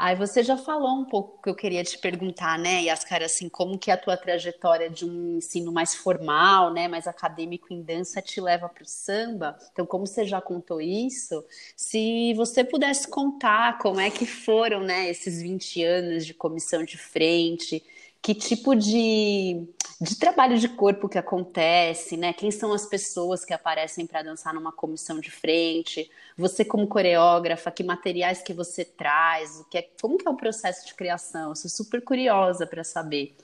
[0.00, 3.78] Aí você já falou um pouco que eu queria te perguntar, né, Yaskara, assim, como
[3.78, 8.40] que a tua trajetória de um ensino mais formal, né, mais acadêmico em dança te
[8.40, 9.58] leva para o samba?
[9.70, 11.44] Então, como você já contou isso,
[11.76, 16.96] se você pudesse contar como é que foram, né, esses 20 anos de comissão de
[16.96, 17.84] frente,
[18.22, 19.66] que tipo de,
[20.00, 22.32] de trabalho de corpo que acontece, né?
[22.32, 26.10] Quem são as pessoas que aparecem para dançar numa comissão de frente?
[26.36, 29.60] Você como coreógrafa, que materiais que você traz?
[29.60, 31.50] O que é, como que é o processo de criação?
[31.50, 33.34] Eu sou super curiosa para saber.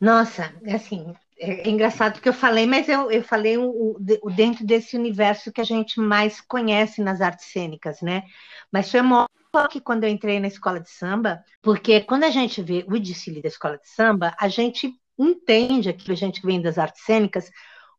[0.00, 4.64] Nossa, assim, é, é engraçado porque eu falei, mas eu, eu falei o, o, dentro
[4.64, 8.24] desse universo que a gente mais conhece nas artes cênicas, né?
[8.70, 9.26] Mas foi uma
[9.68, 13.40] que quando eu entrei na escola de samba, porque quando a gente vê o desfile
[13.40, 17.50] da escola de samba, a gente entende aquilo, a gente vem das artes cênicas,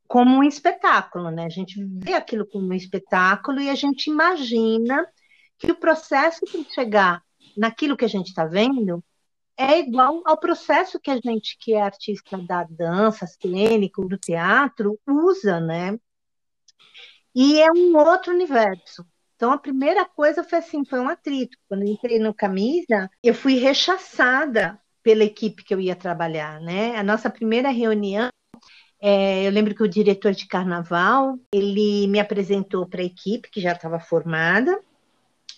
[0.08, 1.46] como um espetáculo, né?
[1.46, 5.06] A gente vê aquilo como um espetáculo e a gente imagina
[5.58, 7.24] que o processo para chegar
[7.58, 9.04] naquilo que a gente está vendo
[9.58, 15.00] é igual ao processo que a gente, que é artista da dança, cênico, do teatro,
[15.08, 15.98] usa, né?
[17.34, 19.06] E é um outro universo.
[19.38, 21.56] Então, a primeira coisa foi assim, foi um atrito.
[21.70, 26.96] Quando entrei no Camisa, eu fui rechaçada pela equipe que eu ia trabalhar, né?
[26.98, 28.30] A nossa primeira reunião,
[29.00, 33.62] é, eu lembro que o diretor de carnaval, ele me apresentou para a equipe que
[33.62, 34.82] já estava formada.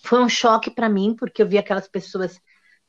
[0.04, 2.38] Foi um choque para mim, porque eu vi aquelas pessoas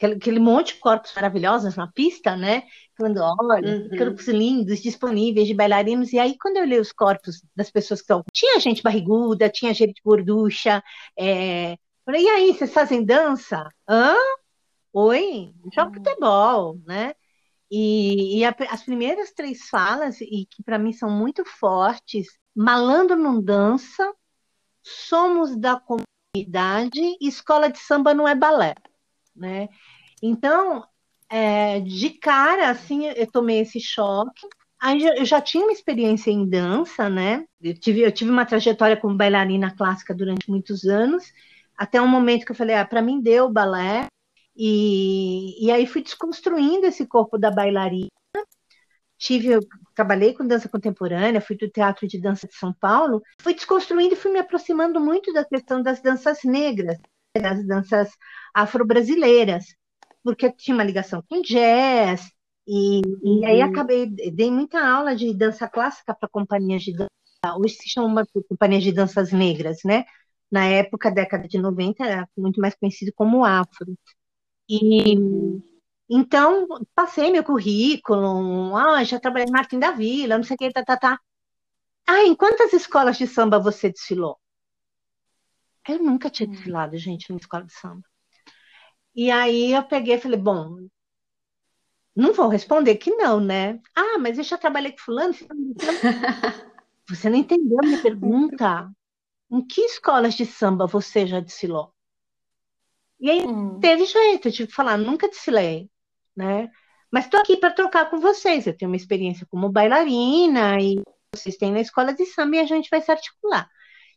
[0.01, 2.63] aquele, aquele monte de corpos maravilhosos na pista, né?
[2.97, 3.97] Falando, olha, uhum.
[3.97, 6.11] corpos lindos, disponíveis de bailarinos.
[6.11, 8.23] E aí, quando eu olhei os corpos das pessoas que estão.
[8.33, 10.83] Tinha gente barriguda, tinha gente gorducha.
[11.17, 11.77] É...
[12.03, 13.69] Falei, e aí, vocês fazem dança?
[13.87, 14.15] Hã?
[14.91, 15.53] Oi?
[15.73, 16.03] Joga uhum.
[16.03, 17.13] futebol, né?
[17.69, 23.15] E, e a, as primeiras três falas, e que para mim são muito fortes, malandro
[23.15, 24.13] não dança,
[24.83, 28.75] somos da comunidade, escola de samba não é balé,
[29.41, 29.67] né?
[30.21, 30.85] Então,
[31.29, 34.47] é, de cara, assim, eu tomei esse choque.
[34.79, 37.45] Aí eu já tinha uma experiência em dança, né?
[37.61, 41.31] Eu tive, eu tive uma trajetória como bailarina clássica durante muitos anos,
[41.77, 44.07] até um momento que eu falei, ah, para mim deu balé.
[44.55, 48.09] E, e aí fui desconstruindo esse corpo da bailarina,
[49.17, 49.59] tive,
[49.95, 54.17] trabalhei com dança contemporânea, fui do Teatro de Dança de São Paulo, fui desconstruindo e
[54.17, 56.97] fui me aproximando muito da questão das danças negras,
[57.39, 58.11] das danças
[58.53, 59.65] afro-brasileiras,
[60.23, 62.29] porque tinha uma ligação com jazz,
[62.67, 63.69] e, e aí uhum.
[63.69, 67.09] acabei, dei muita aula de dança clássica para companhias de dança,
[67.57, 70.05] hoje se chama companhias de danças negras, né?
[70.51, 73.95] Na época, década de 90, era muito mais conhecido como afro.
[74.69, 75.15] E
[76.09, 80.69] então, passei meu currículo, ah, já trabalhei em Martin da Vila, não sei o que,
[80.71, 81.19] tá, tá, tá.
[82.05, 84.37] Ah, em quantas escolas de samba você desfilou?
[85.87, 86.51] Eu nunca tinha hum.
[86.51, 88.03] desfilado, gente, numa escola de samba.
[89.15, 90.87] E aí eu peguei e falei, bom,
[92.15, 93.79] não vou responder que não, né?
[93.95, 95.33] Ah, mas eu já trabalhei com fulano.
[97.09, 98.89] Você não entendeu a minha pergunta?
[99.49, 101.93] Em que escolas de samba você já desfilou?
[103.19, 103.79] E aí hum.
[103.79, 105.89] teve jeito, eu tive que falar, nunca desfilei,
[106.33, 106.71] né?
[107.11, 108.65] Mas estou aqui para trocar com vocês.
[108.65, 111.01] Eu tenho uma experiência como bailarina e
[111.35, 113.69] vocês têm na escola de samba e a gente vai se articular.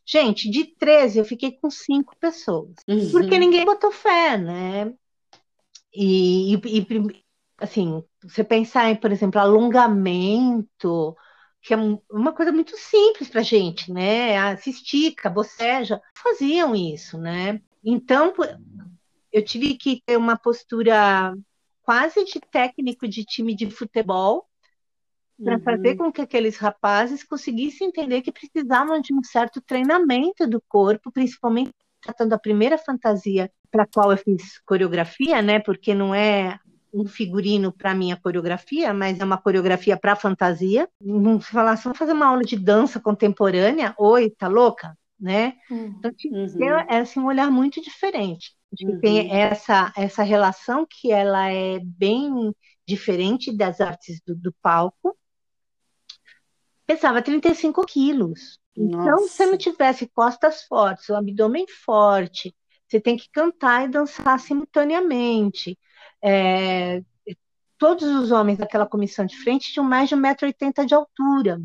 [0.05, 3.11] Gente, de 13 eu fiquei com cinco pessoas, uhum.
[3.11, 4.93] porque ninguém botou fé, né?
[5.93, 6.87] E, e,
[7.57, 11.15] assim, você pensar em, por exemplo, alongamento,
[11.61, 11.77] que é
[12.11, 14.55] uma coisa muito simples para gente, né?
[14.57, 17.59] Se estica, boceja, faziam isso, né?
[17.83, 18.33] Então,
[19.31, 21.33] eu tive que ter uma postura
[21.81, 24.47] quase de técnico de time de futebol,
[25.43, 25.61] para uhum.
[25.61, 31.11] fazer com que aqueles rapazes conseguissem entender que precisavam de um certo treinamento do corpo,
[31.11, 31.71] principalmente
[32.01, 35.59] tratando a primeira fantasia para a qual eu fiz coreografia, né?
[35.59, 36.59] Porque não é
[36.93, 40.87] um figurino para minha coreografia, mas é uma coreografia para fantasia.
[41.01, 43.93] Não falasse, vamos fazer uma aula de dança contemporânea?
[43.97, 44.97] Oi, tá louca?
[45.19, 45.53] Né?
[45.69, 45.95] Uhum.
[45.97, 46.79] Então, uhum.
[46.89, 48.51] é assim, um olhar muito diferente.
[48.81, 48.99] Uhum.
[48.99, 52.53] Tem essa, essa relação que ela é bem
[52.87, 55.17] diferente das artes do, do palco,
[56.85, 58.59] pesava 35 quilos.
[58.77, 62.53] Então, se não tivesse costas fortes, o abdômen forte,
[62.87, 65.77] você tem que cantar e dançar simultaneamente.
[66.21, 67.01] É,
[67.77, 71.61] todos os homens daquela comissão de frente tinham mais de 1,80m de altura,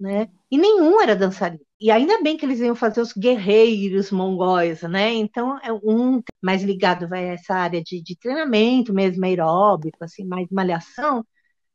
[0.00, 0.28] né?
[0.50, 1.64] E nenhum era dançarino.
[1.80, 5.12] E ainda bem que eles iam fazer os guerreiros mongóis, né?
[5.12, 10.24] Então, é um mais ligado vai a essa área de, de treinamento mesmo, aeróbico, assim,
[10.24, 11.24] mais malhação,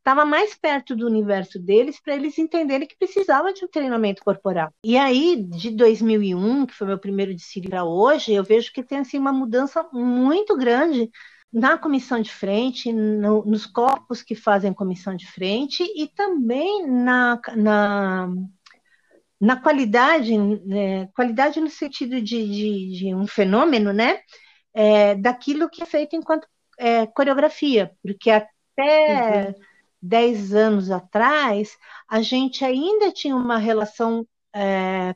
[0.09, 4.73] estava mais perto do universo deles para eles entenderem que precisava de um treinamento corporal.
[4.83, 8.97] E aí, de 2001, que foi meu primeiro desfile para hoje, eu vejo que tem
[8.97, 11.11] assim uma mudança muito grande
[11.53, 17.39] na comissão de frente, no, nos corpos que fazem comissão de frente e também na,
[17.55, 18.29] na,
[19.39, 24.19] na qualidade, né, qualidade no sentido de, de, de um fenômeno, né?
[24.73, 26.47] É, daquilo que é feito enquanto
[26.79, 29.68] é, coreografia, porque até uhum
[30.01, 35.15] 10 anos atrás, a gente ainda tinha uma relação é,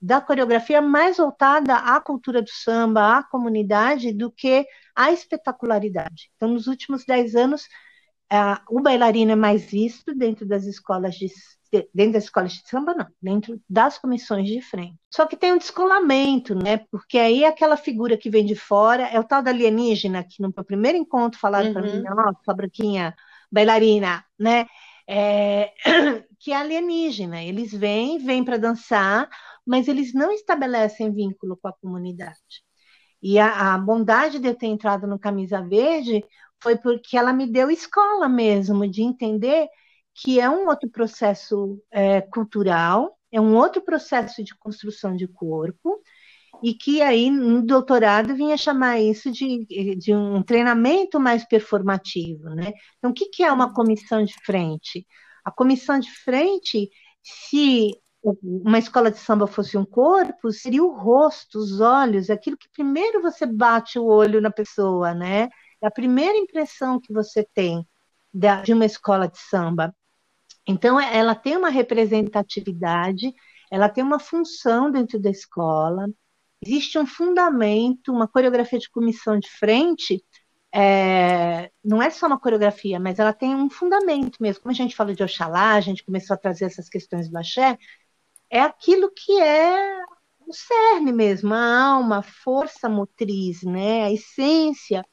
[0.00, 6.30] da coreografia mais voltada à cultura do samba, à comunidade, do que à espetacularidade.
[6.36, 7.68] Então, nos últimos 10 anos,
[8.30, 8.36] é,
[8.68, 11.28] o bailarino é mais visto dentro das escolas de
[11.94, 14.98] dentro das escolas de samba, não, dentro das comissões de frente.
[15.10, 16.78] Só que tem um descolamento, né?
[16.90, 20.52] Porque aí aquela figura que vem de fora é o tal da alienígena, que no
[20.54, 21.72] meu primeiro encontro falaram uhum.
[21.72, 23.14] para mim, nossa, Branquinha,
[23.52, 24.66] bailarina, né?
[25.06, 25.72] É,
[26.40, 27.42] que é alienígena.
[27.42, 29.28] Eles vêm, vêm para dançar,
[29.66, 32.38] mas eles não estabelecem vínculo com a comunidade.
[33.22, 36.24] E a, a, bondade de eu ter entrado no Camisa Verde
[36.60, 39.68] foi porque ela me deu escola mesmo, de entender
[40.14, 46.00] que é um outro processo é, cultural, é um outro processo de construção de corpo,
[46.62, 49.64] e que aí no doutorado vinha chamar isso de,
[49.96, 52.72] de um treinamento mais performativo, né?
[52.98, 55.06] Então, o que, que é uma comissão de frente?
[55.44, 56.88] A comissão de frente,
[57.22, 62.68] se uma escola de samba fosse um corpo, seria o rosto, os olhos, aquilo que
[62.70, 65.48] primeiro você bate o olho na pessoa, né?
[65.82, 67.84] É a primeira impressão que você tem
[68.64, 69.94] de uma escola de samba.
[70.66, 73.32] Então, ela tem uma representatividade,
[73.70, 76.08] ela tem uma função dentro da escola,
[76.64, 80.24] existe um fundamento, uma coreografia de comissão de frente,
[80.74, 84.62] é, não é só uma coreografia, mas ela tem um fundamento mesmo.
[84.62, 87.76] Como a gente falou de Oxalá, a gente começou a trazer essas questões do axé,
[88.48, 90.02] é aquilo que é
[90.40, 95.04] o cerne mesmo, a alma, a força motriz, né, a essência,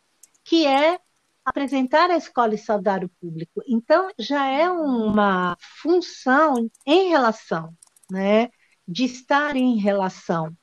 [0.44, 1.00] que é
[1.44, 3.62] apresentar a escola e saudar o público.
[3.68, 7.74] Então, já é uma função em relação,
[8.12, 8.50] né,
[8.88, 10.56] de estar em relação.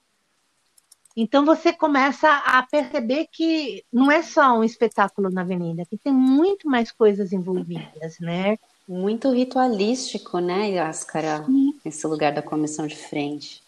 [1.16, 6.12] Então você começa a perceber que não é só um espetáculo na avenida, que tem
[6.12, 8.58] muito mais coisas envolvidas, né?
[8.86, 11.44] Muito ritualístico, né, Yáscara?
[11.84, 13.62] Esse lugar da comissão de frente.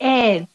[0.00, 0.46] É,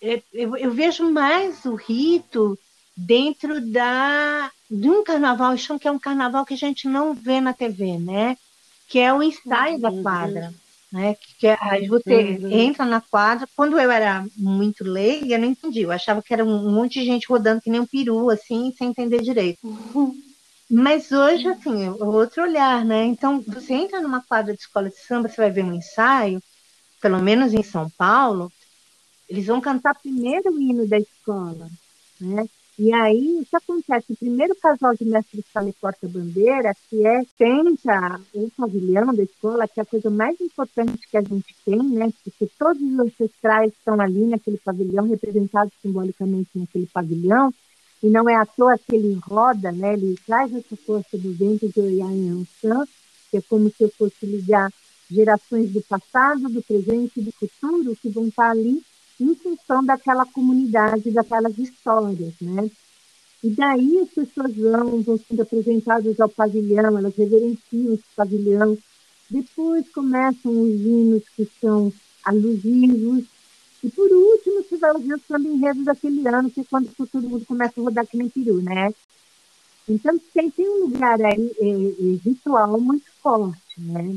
[0.00, 2.58] é, eu, eu, vejo mais o rito
[2.96, 7.14] dentro da de um carnaval, eu chamo que é um carnaval que a gente não
[7.14, 8.36] vê na TV, né?
[8.88, 9.80] Que é o ensaio uhum.
[9.80, 10.54] da quadra.
[10.92, 11.16] Né?
[11.38, 12.50] Que, é, aí você uhum.
[12.50, 13.48] entra na quadra.
[13.56, 15.82] Quando eu era muito leiga, eu não entendi.
[15.82, 18.88] Eu achava que era um monte de gente rodando que nem um peru, assim, sem
[18.88, 19.58] entender direito.
[19.64, 20.14] Uhum.
[20.70, 23.04] Mas hoje, assim, é outro olhar, né?
[23.04, 26.42] Então, você entra numa quadra de escola de samba, você vai ver um ensaio,
[27.00, 28.50] pelo menos em São Paulo,
[29.28, 31.68] eles vão cantar primeiro o hino da escola,
[32.20, 32.46] né?
[32.78, 34.12] E aí, o que acontece?
[34.12, 39.22] O primeiro casal de mestre de sala e porta-bandeira, que é tenta o pavilhão da
[39.22, 42.12] escola, que é a coisa mais importante que a gente tem, né?
[42.22, 47.50] Porque todos os ancestrais estão ali naquele pavilhão, representados simbolicamente naquele pavilhão,
[48.02, 49.94] e não é à toa que ele roda, né?
[49.94, 52.84] Ele traz essa força do vento de Oiá em Ansan,
[53.30, 54.70] que é como se eu fosse ligar
[55.10, 58.82] gerações do passado, do presente e do futuro que vão estar ali
[59.20, 62.70] em função daquela comunidade, daquelas histórias, né?
[63.42, 68.76] E daí as pessoas vão, vão sendo apresentadas ao pavilhão, elas reverenciam esse pavilhão.
[69.30, 71.92] Depois começam os hinos que são
[72.24, 73.24] alusivos.
[73.84, 77.28] E por último, você vai ouvir o samba enredo daquele ano, que é quando todo
[77.28, 78.92] mundo começa a rodar que nem peru, né?
[79.88, 84.16] Então tem, tem um lugar aí é, é, ritual muito forte, né?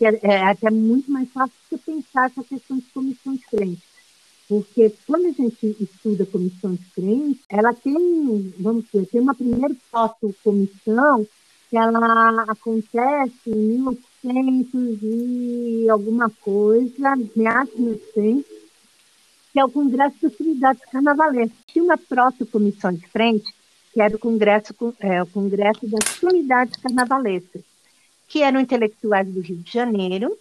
[0.00, 3.82] Que é, é até muito mais fácil você pensar essa questão de comissão de frente.
[4.48, 9.76] Porque quando a gente estuda comissão de frente, ela tem, vamos dizer, tem uma primeira
[9.92, 11.26] foto-comissão
[11.68, 13.82] que ela acontece em
[14.24, 18.44] 1800 e alguma coisa, meados de 1800,
[19.52, 21.58] que é o Congresso das Unidades Carnavalescas.
[21.66, 23.52] Tinha uma proto-comissão de frente,
[23.92, 27.69] que era o Congresso, é, o Congresso das Unidades Carnavalescas
[28.30, 30.38] que eram intelectuais do Rio de Janeiro,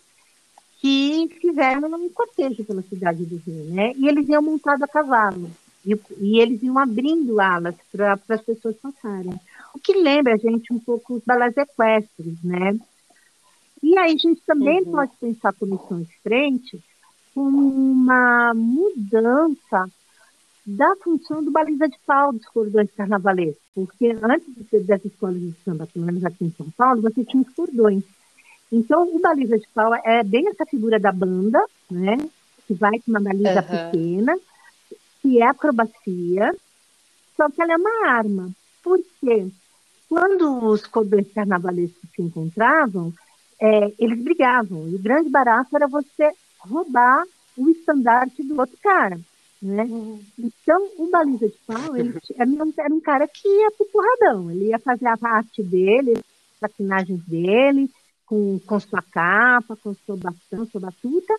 [0.79, 3.93] que fizeram um cortejo pela cidade do Rio, né?
[3.97, 5.49] E eles iam montado a cavalo.
[5.83, 9.33] E, e eles iam abrindo alas para as pessoas passarem.
[9.73, 12.77] O que lembra a gente um pouco os balés equestres, né?
[13.81, 14.91] E aí a gente também uhum.
[14.91, 16.79] pode pensar comissões frente
[17.33, 19.89] como uma mudança
[20.65, 24.47] da função do baliza de pau dos cordões carnavalescos, porque antes
[24.85, 28.03] das escolas de samba, pelo menos aqui em São Paulo, você tinha os cordões.
[28.71, 32.17] Então, o baliza de pau é bem essa figura da banda, né,
[32.67, 33.91] que vai com uma baliza uhum.
[33.91, 34.37] pequena,
[35.21, 36.55] que é acrobacia,
[37.35, 38.49] só que ela é uma arma.
[38.83, 39.47] Por quê?
[40.07, 43.13] Quando os cordões carnavalescos se encontravam,
[43.59, 44.87] é, eles brigavam.
[44.87, 47.23] E o grande barato era você roubar
[47.57, 49.19] o estandarte do outro cara.
[49.61, 49.83] Né?
[49.83, 50.21] Uhum.
[50.37, 54.79] Então, o Baliza de Pau ele era, um, cara que ia pro porradão, ele ia
[54.79, 57.89] fazer a arte dele, as maquinagens dele,
[58.25, 61.33] com, com sua capa, com seu bastão, sua batuta,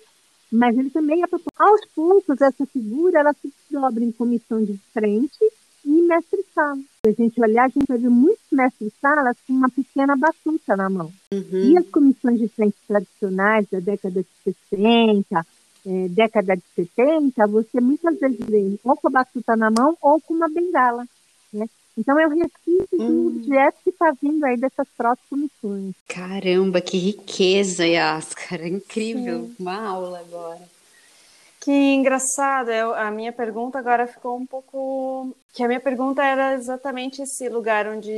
[0.52, 4.76] mas ele também ia pro Aos poucos, essa figura ela se dobra em comissão de
[4.92, 5.38] frente
[5.84, 6.78] e mestre-sala.
[7.04, 11.12] Se a gente olhar, a gente ver muitos mestres-salas com uma pequena batuta na mão.
[11.32, 11.70] Uhum.
[11.70, 15.46] E as comissões de frente tradicionais da década de 60,
[15.87, 20.20] é, década de 70, você muitas vezes vê ou com a batuta na mão ou
[20.20, 21.07] com uma bengala.
[21.53, 21.66] Né?
[21.97, 23.07] Então é o resquício hum.
[23.07, 25.95] do objeto que está vindo aí dessas próximas missões.
[26.09, 28.66] Caramba, que riqueza, Yáscara!
[28.68, 29.47] Incrível!
[29.47, 29.57] Sim.
[29.59, 30.61] Uma aula agora.
[31.61, 35.37] Que engraçado, eu, a minha pergunta agora ficou um pouco.
[35.53, 38.11] Que a minha pergunta era exatamente esse lugar onde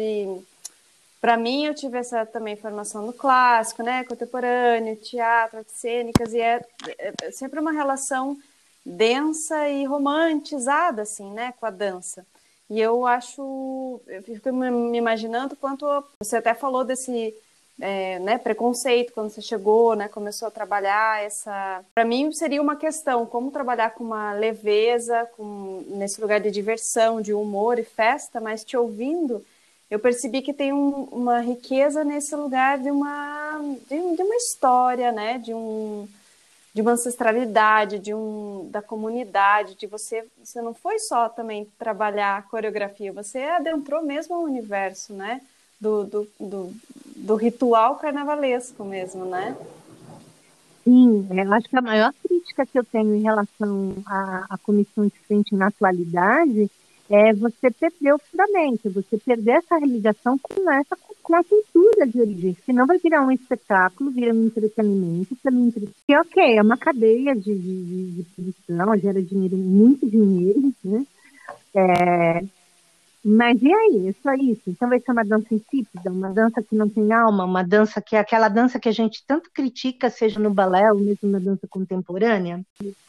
[1.22, 6.40] para mim, eu tive essa também formação no clássico, né, contemporâneo, teatro, artes cênicas, e
[6.40, 6.60] é,
[6.98, 8.36] é sempre uma relação
[8.84, 12.26] densa e romantizada, assim, né, com a dança.
[12.68, 15.86] E eu acho, eu fico me imaginando quanto
[16.20, 17.32] você até falou desse
[17.80, 21.84] é, né, preconceito quando você chegou, né, começou a trabalhar essa.
[21.94, 27.20] Para mim seria uma questão como trabalhar com uma leveza, com nesse lugar de diversão,
[27.20, 29.44] de humor e festa, mas te ouvindo
[29.92, 35.12] eu percebi que tem um, uma riqueza nesse lugar de uma, de, de, uma história,
[35.12, 35.36] né?
[35.36, 36.08] De, um,
[36.72, 42.38] de uma ancestralidade, de um, da comunidade, de você, você não foi só também trabalhar
[42.38, 45.42] a coreografia, você adentrou mesmo o universo, né?
[45.78, 46.72] Do, do, do,
[47.14, 49.54] do ritual carnavalesco mesmo, né?
[50.84, 55.04] Sim, eu acho que a maior crítica que eu tenho em relação à, à comissão
[55.06, 56.70] de frente na atualidade
[57.10, 62.20] é você perder o fundamento, você perder essa ligação com, essa, com a cultura de
[62.20, 65.36] origem, senão vai virar um espetáculo, vira um entretenimento,
[66.06, 71.06] que ok, é uma cadeia de, de, de produção, gera dinheiro, muito dinheiro, né?
[71.74, 72.44] É,
[73.24, 74.08] Mas e aí?
[74.08, 74.62] É só isso.
[74.66, 78.16] Então vai ser uma dança insípida, uma dança que não tem alma, uma dança que
[78.16, 81.66] é aquela dança que a gente tanto critica, seja no balé ou mesmo na dança
[81.68, 82.60] contemporânea.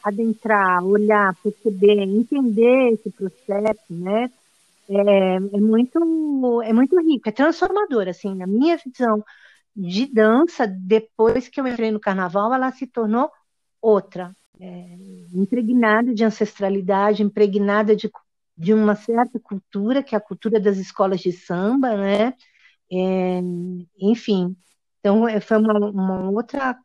[0.04, 4.30] Adentrar, olhar, perceber, entender esse processo, né?
[4.88, 9.24] É, é muito, é muito rico, é transformador, assim, na minha visão
[9.76, 13.32] de dança, depois que eu entrei no carnaval, ela se tornou
[13.82, 14.98] outra, é,
[15.34, 18.12] impregnada de ancestralidade, impregnada de
[18.58, 22.34] de uma certa cultura, que é a cultura das escolas de samba, né?
[22.92, 23.40] É,
[24.00, 24.56] enfim,
[25.00, 26.78] então é, foi uma, uma, outra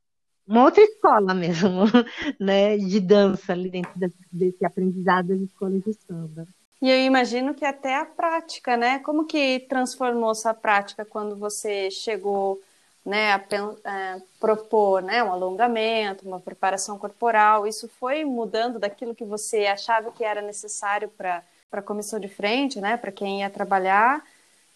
[0.47, 1.85] uma outra escola mesmo,
[2.41, 3.93] né, de dança ali dentro
[4.33, 6.47] desse aprendizado das escolas de samba.
[6.81, 9.01] E eu imagino que até a prática, né?
[9.01, 12.61] Como que transformou sua prática quando você chegou
[13.05, 13.45] né, a,
[13.85, 17.66] a é, propor né, um alongamento, uma preparação corporal?
[17.66, 22.29] Isso foi mudando daquilo que você achava que era necessário para para a comissão de
[22.29, 24.23] frente, né, para quem ia trabalhar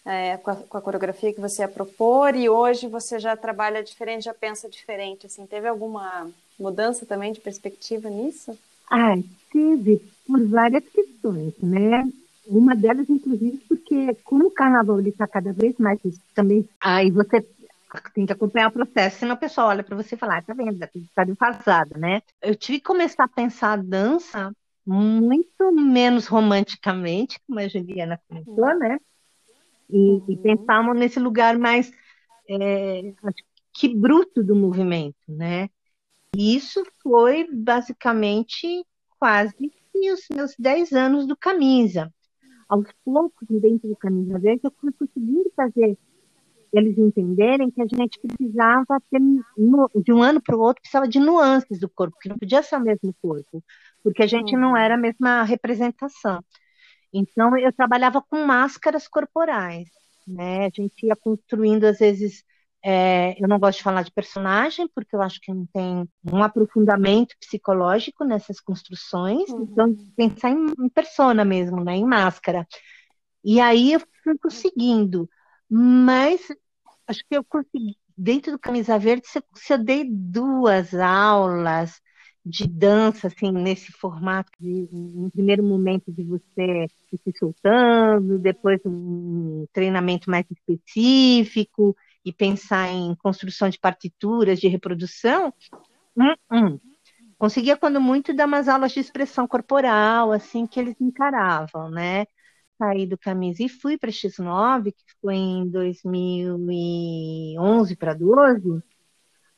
[0.04, 3.82] é, com, a, com, a, coreografia que você ia propor, e hoje você já trabalha
[3.82, 8.58] diferente, já pensa diferente, assim, teve alguma mudança também de perspectiva nisso?
[8.90, 9.14] Ah,
[9.50, 12.08] teve, por várias questões, né,
[12.46, 16.00] uma delas, inclusive, porque como o carnaval está cada vez mais,
[16.34, 17.46] também, aí você
[18.14, 20.54] tem que acompanhar o processo, senão o pessoal olha para você e fala, ah, tá
[20.54, 22.22] vendo, está defasado, né?
[22.40, 24.52] Eu tive que começar a pensar a dança
[24.86, 28.78] muito menos romanticamente, como a Juliana comentou, uhum.
[28.78, 28.98] né?
[29.88, 30.24] E, uhum.
[30.28, 31.92] e pensamos nesse lugar mais
[32.48, 33.12] é,
[33.72, 35.68] que bruto do movimento, né?
[36.34, 38.84] E isso foi basicamente
[39.18, 42.12] quase os meus 10 anos do camisa.
[42.68, 45.96] Aos poucos, dentro do camisa verde, eu fui conseguindo fazer
[46.72, 51.20] eles entenderem que a gente precisava ter, de um ano para o outro, precisava de
[51.20, 53.62] nuances do corpo, que não podia ser o mesmo corpo
[54.02, 56.42] porque a gente não era a mesma representação.
[57.12, 59.88] Então, eu trabalhava com máscaras corporais,
[60.26, 60.66] né?
[60.66, 62.42] A gente ia construindo, às vezes,
[62.84, 66.42] é, eu não gosto de falar de personagem, porque eu acho que não tem um
[66.42, 69.68] aprofundamento psicológico nessas construções, uhum.
[69.70, 71.94] então, pensar em, em persona mesmo, né?
[71.96, 72.66] Em máscara.
[73.44, 75.28] E aí eu fui conseguindo,
[75.68, 76.40] mas
[77.06, 82.00] acho que eu consegui, dentro do Camisa Verde, se eu dei duas aulas,
[82.44, 89.64] de dança, assim, nesse formato, de, um primeiro momento de você se soltando, depois um
[89.72, 95.52] treinamento mais específico e pensar em construção de partituras, de reprodução,
[96.16, 96.80] hum, hum.
[97.38, 102.26] conseguia quando muito dar umas aulas de expressão corporal, assim, que eles encaravam, né?
[102.78, 108.82] Saí do camisa e fui para X9, que foi em 2011 para 12,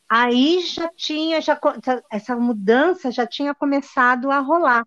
[0.08, 1.58] aí já tinha, já,
[2.10, 4.86] essa mudança já tinha começado a rolar.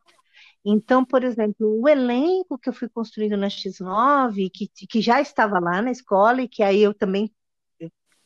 [0.65, 5.59] Então, por exemplo, o elenco que eu fui construindo na X9, que, que já estava
[5.59, 7.32] lá na escola, e que aí eu também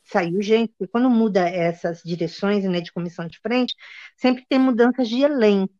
[0.04, 3.74] saiu gente, porque quando muda essas direções né, de comissão de frente,
[4.16, 5.72] sempre tem mudanças de elenco.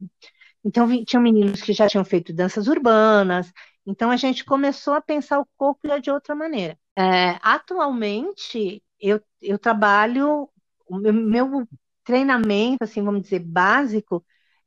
[0.65, 3.53] Então, tinham meninos que já tinham feito danças urbanas,
[3.85, 6.79] então a gente começou a pensar o corpo de outra maneira.
[6.97, 10.49] É, atualmente, eu, eu trabalho
[10.93, 11.67] o meu,
[12.05, 14.25] treinamento, assim, vamos dizer, básico,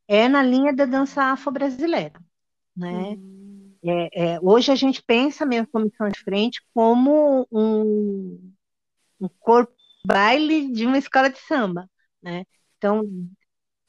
[0.07, 2.19] é na linha da dança afro-brasileira,
[2.75, 3.09] né?
[3.09, 3.75] Uhum.
[3.83, 8.53] É, é, hoje a gente pensa mesmo comissão de frente como um,
[9.19, 9.73] um corpo
[10.05, 11.89] baile de uma escola de samba,
[12.21, 12.45] né?
[12.77, 13.03] Então,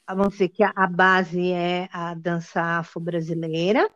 [0.06, 3.90] vamos dizer que a, a base é a dança afro-brasileira,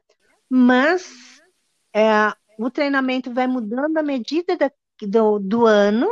[0.48, 1.40] mas
[1.94, 4.70] é, o treinamento vai mudando à medida da,
[5.02, 6.08] do, do ano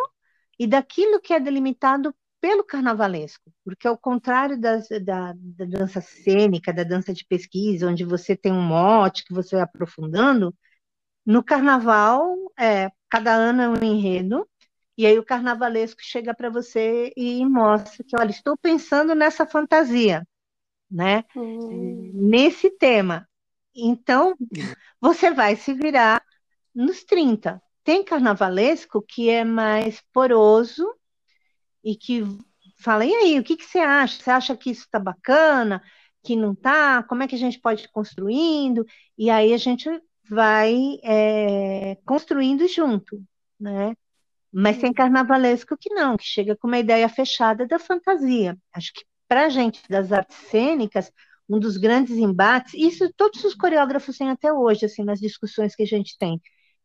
[0.58, 6.72] e daquilo que é delimitado pelo carnavalesco, porque ao contrário das, da, da, dança cênica,
[6.72, 10.54] da dança de pesquisa, onde você tem um mote que você vai aprofundando,
[11.26, 14.48] no carnaval, é, cada ano é um enredo,
[14.96, 20.26] e aí o carnavalesco chega para você e mostra que, olha, estou pensando nessa fantasia,
[20.90, 21.24] né?
[21.36, 22.10] Hum.
[22.14, 23.28] Nesse tema.
[23.74, 24.34] Então,
[25.00, 26.22] você vai se virar
[26.74, 27.62] nos 30.
[27.88, 30.86] Tem carnavalesco que é mais poroso
[31.82, 32.22] e que
[32.78, 34.22] fala, e aí, o que, que você acha?
[34.22, 35.82] Você acha que isso está bacana?
[36.22, 37.02] Que não está?
[37.04, 38.84] Como é que a gente pode ir construindo?
[39.16, 39.88] E aí a gente
[40.28, 43.24] vai é, construindo junto,
[43.58, 43.94] né?
[44.52, 48.54] Mas tem carnavalesco que não, que chega com uma ideia fechada da fantasia.
[48.70, 51.10] Acho que para a gente das artes cênicas,
[51.48, 55.84] um dos grandes embates, isso todos os coreógrafos têm até hoje, assim, nas discussões que
[55.84, 56.38] a gente tem,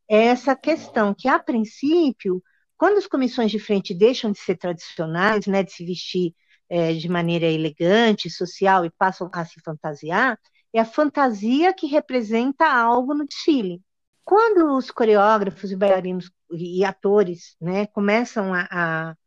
[0.08, 2.44] essa questão que, a princípio,
[2.78, 6.36] quando as comissões de frente deixam de ser tradicionais, né, de se vestir
[6.70, 10.40] é, de maneira elegante, social e passam a se fantasiar,
[10.74, 13.82] é a fantasia que representa algo no desfile.
[14.26, 19.18] quando os coreógrafos e bailarinos e atores né, começam a, a,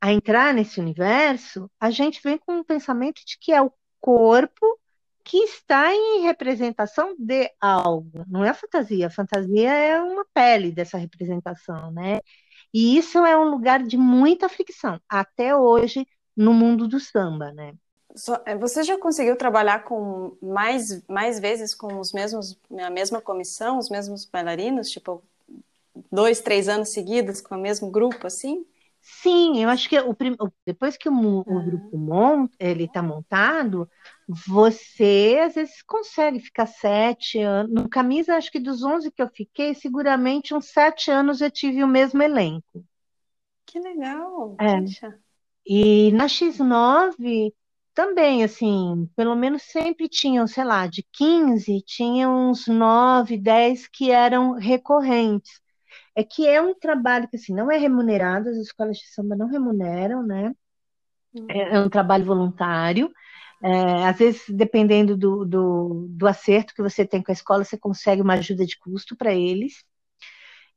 [0.00, 4.79] a entrar nesse universo, a gente vem com um pensamento de que é o corpo
[5.24, 9.06] que está em representação de algo, não é fantasia.
[9.06, 12.20] A fantasia é uma pele dessa representação, né?
[12.72, 16.06] E isso é um lugar de muita fricção, até hoje,
[16.36, 17.74] no mundo do samba, né?
[18.44, 23.78] É, você já conseguiu trabalhar com mais, mais vezes com os mesmos, a mesma comissão,
[23.78, 25.22] os mesmos bailarinos, tipo
[26.10, 28.64] dois, três anos seguidos com o mesmo grupo, assim?
[29.00, 30.14] Sim, eu acho que o,
[30.66, 31.62] depois que o, o ah.
[31.62, 33.88] grupo monta, ele está montado,
[34.46, 37.72] você às vezes consegue ficar sete anos.
[37.72, 41.82] No camisa, acho que dos onze que eu fiquei, seguramente uns sete anos eu tive
[41.82, 42.84] o mesmo elenco.
[43.66, 44.56] Que legal!
[44.60, 44.84] É.
[45.66, 47.52] E na X9
[47.94, 54.10] também, assim, pelo menos sempre tinham, sei lá, de 15, tinham uns 9, 10 que
[54.10, 55.60] eram recorrentes
[56.14, 59.48] é que é um trabalho que assim, não é remunerado, as escolas de samba não
[59.48, 60.54] remuneram, né?
[61.48, 63.10] É, é um trabalho voluntário.
[63.62, 67.76] É, às vezes, dependendo do, do, do, acerto que você tem com a escola, você
[67.78, 69.84] consegue uma ajuda de custo para eles.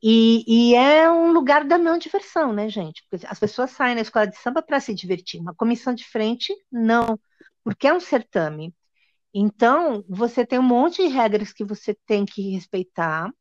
[0.01, 3.05] E, e, é um lugar da não diversão, né, gente?
[3.09, 5.39] Porque as pessoas saem na escola de samba para se divertir.
[5.39, 7.17] Uma comissão de frente, não,
[7.63, 8.75] porque é um certame.
[9.33, 13.31] Então, você tem um monte de regras que você tem que respeitar.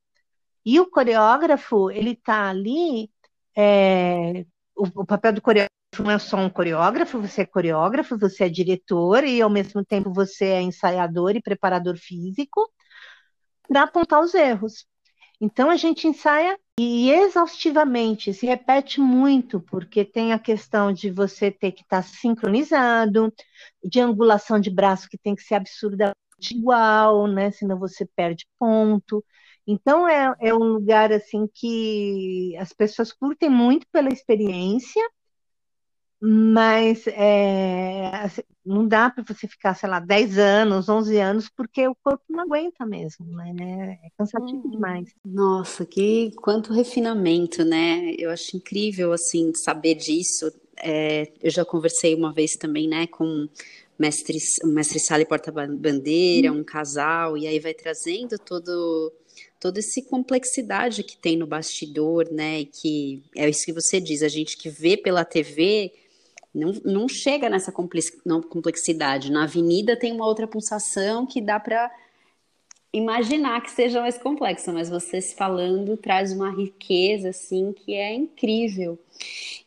[0.65, 3.11] E o coreógrafo, ele está ali,
[3.57, 8.45] é, o, o, papel do coreógrafo não é só um coreógrafo, você é coreógrafo, você
[8.45, 12.71] é diretor e ao mesmo tempo você é ensaiador e preparador físico
[13.69, 14.87] para apontar os erros.
[15.41, 21.51] Então a gente ensaia e exaustivamente, se repete muito, porque tem a questão de você
[21.51, 23.33] ter que estar tá sincronizado,
[23.85, 26.15] de angulação de braço que tem que ser absurdamente
[26.53, 27.51] igual, né?
[27.51, 29.25] Senão você perde ponto.
[29.67, 35.03] Então é, é um lugar assim que as pessoas curtem muito pela experiência,
[36.25, 41.89] mas é, assim, não dá para você ficar, sei lá, 10 anos, 11 anos, porque
[41.89, 43.99] o corpo não aguenta mesmo, né?
[44.05, 44.71] É cansativo hum.
[44.71, 45.09] demais.
[45.25, 48.15] Nossa, que quanto refinamento, né?
[48.17, 50.53] Eu acho incrível, assim, saber disso.
[50.77, 53.49] É, eu já conversei uma vez também, né, com
[53.99, 56.61] mestre, mestre Sala e porta-bandeira, hum.
[56.61, 59.13] um casal, e aí vai trazendo todo
[59.59, 62.61] toda essa complexidade que tem no bastidor, né?
[62.61, 65.93] E que é isso que você diz, a gente que vê pela TV
[66.55, 69.33] não, não chega nessa complexidade.
[69.33, 71.91] Na avenida tem uma outra pulsação que dá para
[72.93, 78.13] imaginar que seja mais complexa, mas você se falando traz uma riqueza assim que é
[78.13, 78.99] incrível.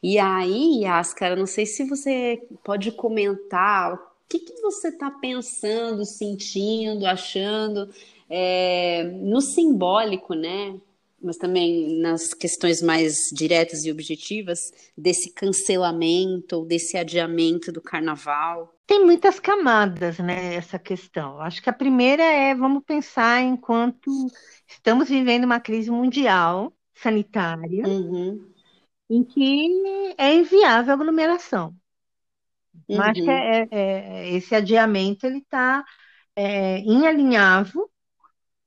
[0.02, 6.06] E aí, Yaskara, não sei se você pode comentar o que, que você está pensando,
[6.06, 7.90] sentindo, achando
[8.30, 10.76] é, no simbólico, né?
[11.26, 14.60] Mas também nas questões mais diretas e objetivas
[14.96, 18.72] desse cancelamento, desse adiamento do carnaval.
[18.86, 21.42] Tem muitas camadas, né, essa questão.
[21.42, 24.12] Acho que a primeira é, vamos pensar enquanto
[24.68, 28.48] estamos vivendo uma crise mundial sanitária, uhum.
[29.10, 31.76] em que é inviável a aglomeração.
[32.88, 33.14] Uhum.
[33.14, 35.84] Que é, é, é, esse adiamento ele está
[36.36, 37.90] é, inalinhável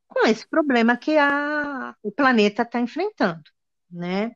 [0.09, 3.43] com esse problema que a, o planeta está enfrentando,
[3.91, 4.33] né?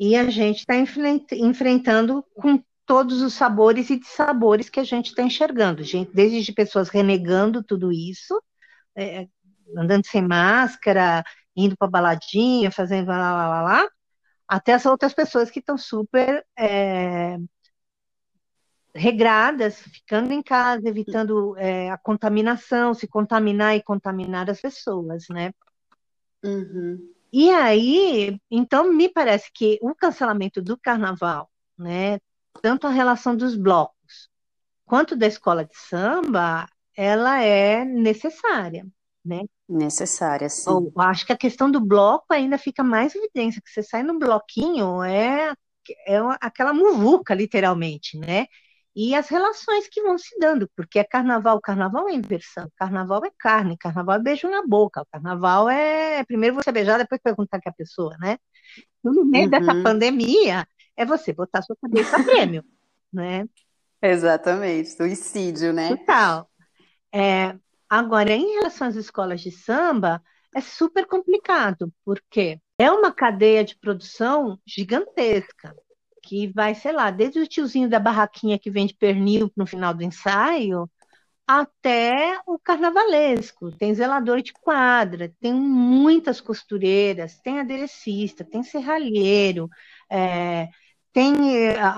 [0.00, 5.22] E a gente está enfrentando com todos os sabores e dissabores que a gente está
[5.22, 8.42] enxergando, gente, desde de pessoas renegando tudo isso,
[8.96, 9.26] é,
[9.76, 11.22] andando sem máscara,
[11.56, 13.88] indo para baladinha, fazendo lá, lá, lá, lá,
[14.48, 17.38] até as outras pessoas que estão super é,
[18.94, 25.52] regradas, ficando em casa, evitando é, a contaminação, se contaminar e contaminar as pessoas, né?
[26.44, 27.12] Uhum.
[27.32, 32.20] E aí, então, me parece que o cancelamento do carnaval, né,
[32.62, 33.94] tanto a relação dos blocos
[34.84, 38.86] quanto da escola de samba, ela é necessária,
[39.24, 39.42] né?
[39.68, 40.70] Necessária, sim.
[40.70, 44.18] Eu acho que a questão do bloco ainda fica mais evidência, que você sai no
[44.18, 45.52] bloquinho, é,
[46.06, 48.46] é aquela muvuca, literalmente, né?
[48.96, 53.30] E as relações que vão se dando, porque é carnaval, carnaval é inversão, carnaval é
[53.36, 57.72] carne, carnaval é beijo na boca, carnaval é primeiro você beijar, depois perguntar que a
[57.72, 58.38] pessoa, né?
[59.02, 59.50] No meio uhum.
[59.50, 60.66] dessa pandemia,
[60.96, 62.64] é você botar sua cabeça a prêmio,
[63.12, 63.48] né?
[64.00, 65.96] Exatamente, suicídio, né?
[65.96, 66.48] Total.
[67.12, 67.56] É,
[67.88, 70.22] agora, em relação às escolas de samba,
[70.54, 75.74] é super complicado, porque é uma cadeia de produção gigantesca
[76.26, 80.02] que vai, sei lá, desde o tiozinho da barraquinha que vende pernil no final do
[80.02, 80.90] ensaio,
[81.46, 83.70] até o carnavalesco.
[83.76, 89.68] Tem zelador de quadra, tem muitas costureiras, tem aderecista, tem serralheiro,
[90.10, 90.68] é,
[91.12, 91.88] tem eh, a,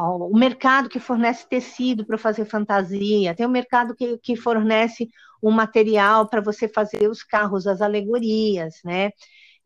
[0.00, 5.08] a, o mercado que fornece tecido para fazer fantasia, tem o mercado que, que fornece
[5.40, 9.10] o material para você fazer os carros, as alegorias, né?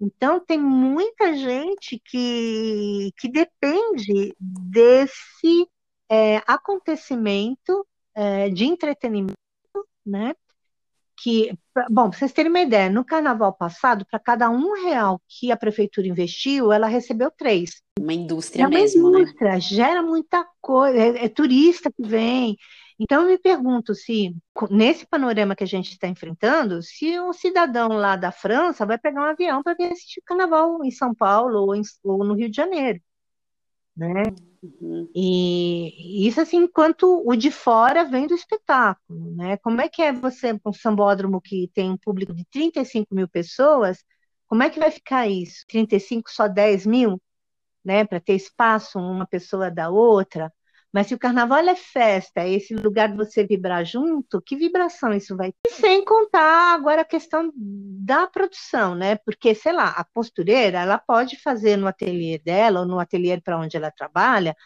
[0.00, 5.68] Então, tem muita gente que, que depende desse
[6.10, 9.34] é, acontecimento é, de entretenimento,
[10.04, 10.34] né?
[11.22, 11.52] Que,
[11.90, 15.56] bom, para vocês terem uma ideia, no carnaval passado, para cada um real que a
[15.56, 17.82] prefeitura investiu, ela recebeu três.
[17.98, 19.20] Uma indústria é uma mesmo, né?
[19.20, 19.60] indústria, né?
[19.60, 22.56] Gera muita coisa, é, é turista que vem,
[23.02, 24.36] então, eu me pergunto se,
[24.70, 29.22] nesse panorama que a gente está enfrentando, se um cidadão lá da França vai pegar
[29.22, 32.56] um avião para vir assistir carnaval em São Paulo ou, em, ou, no Rio de
[32.56, 33.00] Janeiro.
[33.96, 34.22] Né?
[34.62, 35.10] Uhum.
[35.14, 39.34] E isso assim, enquanto o de fora vem do espetáculo.
[39.34, 39.56] Né?
[39.56, 44.04] Como é que é você, um sambódromo que tem um público de 35 mil pessoas,
[44.46, 45.64] como é que vai ficar isso?
[45.68, 47.18] 35, só 10 mil?
[47.82, 50.52] Né, para ter espaço uma pessoa da outra,
[50.92, 55.12] mas se o carnaval é festa, é esse lugar de você vibrar junto, que vibração
[55.12, 55.70] isso vai ter?
[55.70, 59.16] Sem contar agora a questão da produção, né?
[59.16, 63.58] Porque, sei lá, a costureira, ela pode fazer no ateliê dela, ou no ateliê para
[63.58, 64.56] onde ela trabalha,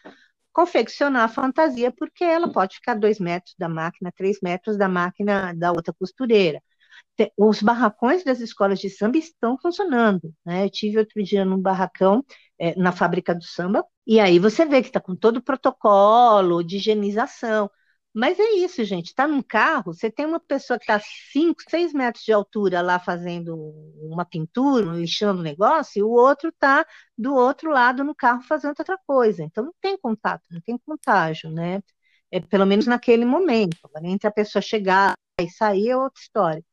[0.53, 5.53] confeccionar a fantasia, porque ela pode ficar dois metros da máquina, três metros da máquina
[5.55, 6.61] da outra costureira
[7.37, 10.33] os barracões das escolas de samba estão funcionando.
[10.45, 10.65] Né?
[10.65, 12.25] Eu tive outro dia num barracão
[12.59, 16.63] é, na fábrica do samba, e aí você vê que está com todo o protocolo
[16.63, 17.71] de higienização.
[18.15, 19.07] Mas é isso, gente.
[19.09, 21.01] Está num carro, você tem uma pessoa que está
[21.33, 23.57] 5, 6 metros de altura lá fazendo
[24.01, 26.87] uma pintura, lixando o negócio, e o outro está
[27.19, 29.43] do outro lado no carro fazendo outra coisa.
[29.43, 31.83] Então não tem contato, não tem contágio, né?
[32.31, 33.77] É, pelo menos naquele momento.
[33.85, 36.65] Agora, entre a pessoa chegar e sair é outra história.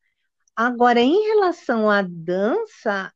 [0.56, 3.12] Agora, em relação à dança,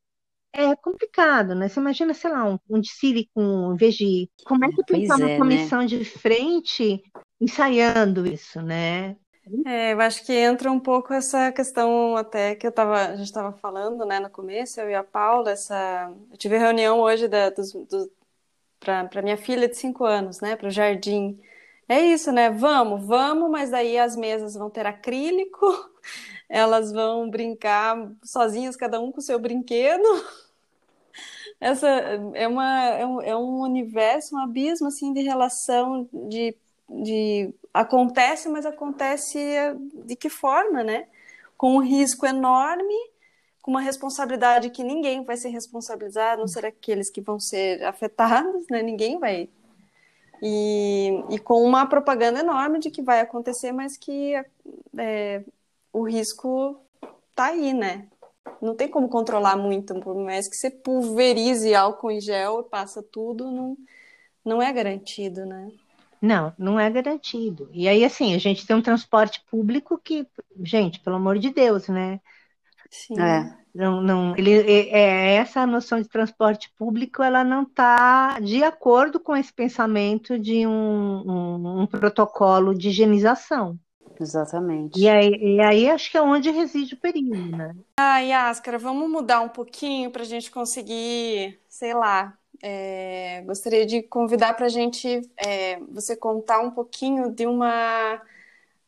[0.55, 1.67] é complicado, né?
[1.67, 4.29] Você imagina, sei lá, um, um desfile com, em vez de.
[4.45, 5.37] Como é que tem uma é, né?
[5.37, 5.87] comissão né?
[5.87, 7.03] de frente
[7.39, 9.17] ensaiando isso, né?
[9.65, 13.27] É, eu acho que entra um pouco essa questão até que eu tava, a gente
[13.27, 17.51] estava falando, né, no começo, eu e a Paula, essa, eu tive reunião hoje da,
[17.51, 18.11] do,
[18.79, 21.39] para minha filha de cinco anos, né, para o jardim.
[21.87, 22.49] É isso, né?
[22.49, 25.67] Vamos, vamos, mas daí as mesas vão ter acrílico,
[26.49, 30.03] elas vão brincar sozinhas, cada um com o seu brinquedo.
[31.59, 36.55] Essa é, uma, é, um, é um universo, um abismo assim de relação de,
[36.89, 39.39] de acontece, mas acontece
[40.05, 41.07] de que forma, né?
[41.57, 42.93] Com um risco enorme,
[43.61, 48.65] com uma responsabilidade que ninguém vai ser responsabilizado, não ser aqueles que vão ser afetados,
[48.69, 48.81] né?
[48.81, 49.49] Ninguém vai
[50.41, 54.33] e, e, com uma propaganda enorme de que vai acontecer, mas que
[54.97, 55.43] é,
[55.93, 56.79] o risco
[57.33, 58.07] tá aí, né?
[58.61, 63.03] Não tem como controlar muito, por mais que você pulverize álcool em gel e passa
[63.03, 63.77] tudo, não,
[64.43, 65.71] não é garantido, né?
[66.21, 67.69] Não, não é garantido.
[67.71, 70.27] E aí, assim, a gente tem um transporte público que,
[70.63, 72.19] gente, pelo amor de Deus, né?
[72.89, 73.19] Sim.
[73.19, 73.65] É.
[73.75, 74.53] Não, não, ele,
[74.89, 80.65] é, essa noção de transporte público, ela não está de acordo com esse pensamento de
[80.65, 83.77] um, um, um protocolo de higienização.
[84.19, 84.99] Exatamente.
[84.99, 87.75] E aí, e aí acho que é onde reside o perigo, né?
[87.97, 94.01] Ah, Yáscara, vamos mudar um pouquinho para a gente conseguir, sei lá, é, gostaria de
[94.01, 98.21] convidar para a gente, é, você contar um pouquinho de uma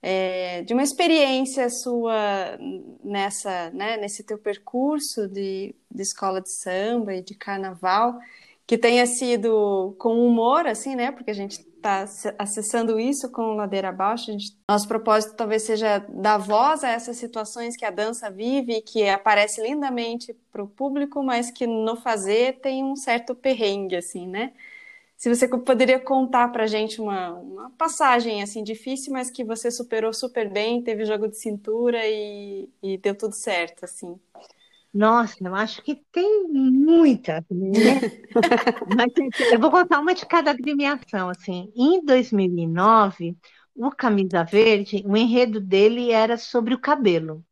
[0.02, 2.58] é, de uma experiência sua
[3.04, 8.18] nessa, né, nesse teu percurso de, de escola de samba e de carnaval,
[8.66, 11.12] que tenha sido com humor, assim, né?
[11.12, 12.06] Porque a gente está
[12.38, 14.32] acessando isso com Ladeira Abaixo.
[14.70, 19.62] Nosso propósito talvez seja dar voz a essas situações que a dança vive, que aparece
[19.62, 24.54] lindamente para o público, mas que no fazer tem um certo perrengue, assim, né?
[25.16, 30.14] Se você poderia contar para gente uma, uma passagem assim difícil, mas que você superou
[30.14, 34.20] super bem, teve jogo de cintura e, e deu tudo certo, assim.
[34.98, 38.02] Nossa, eu acho que tem muita, né?
[38.98, 39.14] Mas
[39.52, 41.72] eu vou contar uma de cada agremiação, assim.
[41.76, 43.38] Em 2009,
[43.76, 47.46] o Camisa Verde, o enredo dele era sobre o cabelo.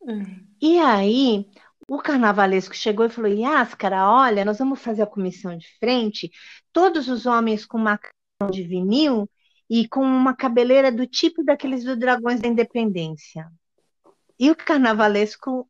[0.00, 0.46] Uhum.
[0.58, 1.50] E aí,
[1.86, 6.30] o carnavalesco chegou e falou: Yáscara, olha, nós vamos fazer a comissão de frente,
[6.72, 9.28] todos os homens com macacão de vinil
[9.68, 13.52] e com uma cabeleira do tipo daqueles do Dragões da Independência.
[14.38, 15.68] E o carnavalesco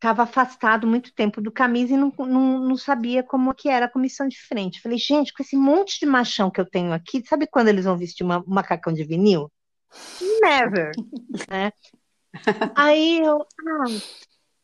[0.00, 3.90] estava afastado muito tempo do camisa e não, não, não, sabia como que era a
[3.90, 4.80] comissão de frente.
[4.80, 7.98] Falei, gente, com esse monte de machão que eu tenho aqui, sabe quando eles vão
[7.98, 9.52] vestir uma, um macacão de vinil?
[10.40, 10.92] Never.
[11.48, 11.72] Né?
[12.76, 13.84] Aí eu, ah,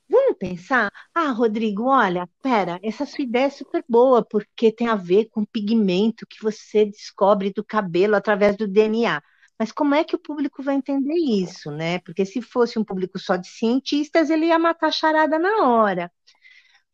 [0.09, 0.91] vamos pensar?
[1.14, 5.43] Ah, Rodrigo, olha, pera, essa sua ideia é super boa, porque tem a ver com
[5.43, 9.20] o pigmento que você descobre do cabelo através do DNA.
[9.59, 11.99] Mas como é que o público vai entender isso, né?
[12.01, 16.13] Porque se fosse um público só de cientistas, ele ia matar a charada na hora.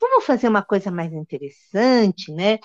[0.00, 2.58] Vamos fazer uma coisa mais interessante, né?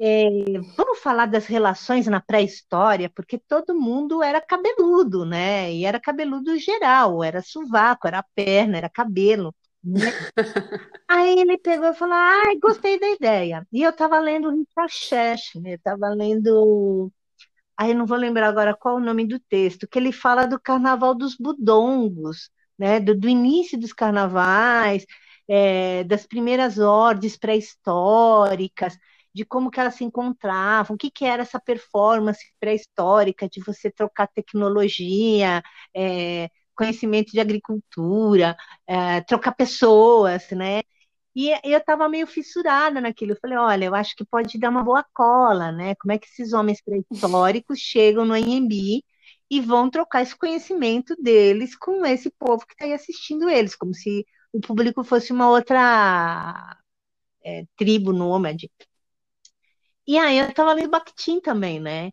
[0.00, 0.28] É,
[0.76, 5.72] vamos falar das relações na pré-história, porque todo mundo era cabeludo, né?
[5.72, 9.54] E era cabeludo geral, era sovaco, era perna, era cabelo.
[9.84, 10.00] Né?
[11.08, 13.66] Aí ele pegou e falou: Ai, gostei da ideia.
[13.72, 15.74] E eu estava lendo Richard Cheshire, né?
[15.74, 17.12] estava lendo.
[17.80, 21.14] Aí não vou lembrar agora qual o nome do texto, que ele fala do carnaval
[21.14, 23.00] dos budongos, né?
[23.00, 25.06] do, do início dos carnavais,
[25.48, 28.98] é, das primeiras ordens pré-históricas
[29.34, 33.90] de como que elas se encontravam, o que, que era essa performance pré-histórica de você
[33.90, 35.62] trocar tecnologia,
[35.96, 38.56] é, conhecimento de agricultura,
[38.86, 40.82] é, trocar pessoas, né?
[41.34, 43.32] E eu estava meio fissurada naquilo.
[43.32, 45.94] Eu falei, olha, eu acho que pode dar uma boa cola, né?
[45.96, 49.02] Como é que esses homens pré-históricos chegam no AMB
[49.50, 53.94] e vão trocar esse conhecimento deles com esse povo que está aí assistindo eles, como
[53.94, 56.76] se o público fosse uma outra
[57.44, 58.70] é, tribo nômade.
[60.06, 62.10] E aí eu tava lendo Bakhtin também, né?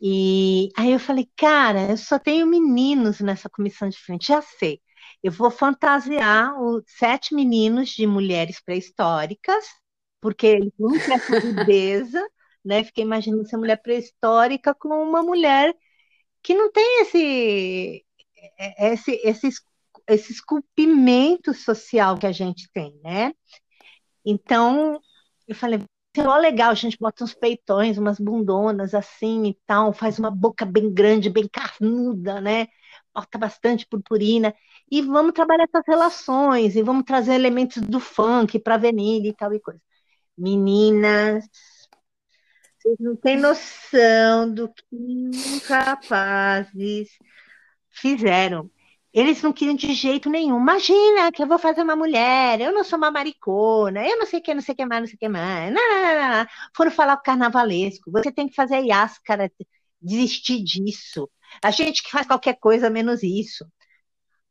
[0.00, 4.80] E aí eu falei, cara, eu só tenho meninos nessa comissão de frente, já sei.
[5.22, 9.64] Eu vou fantasiar os sete meninos de mulheres pré-históricas,
[10.20, 11.18] porque eles não têm
[12.64, 12.84] né?
[12.84, 15.74] Fiquei imaginando essa mulher pré-histórica com uma mulher
[16.42, 18.04] que não tem esse,
[18.78, 19.48] esse, esse,
[20.08, 23.32] esse esculpimento social que a gente tem, né?
[24.24, 25.00] Então,
[25.48, 25.80] eu falei,
[26.18, 30.64] ó, legal, a gente bota uns peitões, umas bundonas assim e tal, faz uma boca
[30.64, 32.68] bem grande, bem carnuda, né?
[33.14, 34.54] Bota bastante purpurina.
[34.90, 39.34] E vamos trabalhar essas relações, e vamos trazer elementos do funk para a avenida e
[39.34, 39.80] tal e coisa.
[40.36, 41.44] Meninas,
[42.78, 44.86] vocês não têm noção do que
[45.30, 47.10] os rapazes
[47.90, 48.70] fizeram.
[49.12, 50.58] Eles não queriam de jeito nenhum.
[50.60, 54.38] Imagina que eu vou fazer uma mulher, eu não sou uma maricona, eu não sei
[54.40, 55.72] o que, não sei o que mais, não sei o que mais.
[55.74, 56.46] Não, não, não, não.
[56.76, 58.10] Foram falar com o carnavalesco.
[58.12, 59.50] Você tem que fazer a Yáscara
[60.00, 61.28] desistir disso.
[61.62, 63.66] A gente que faz qualquer coisa menos isso.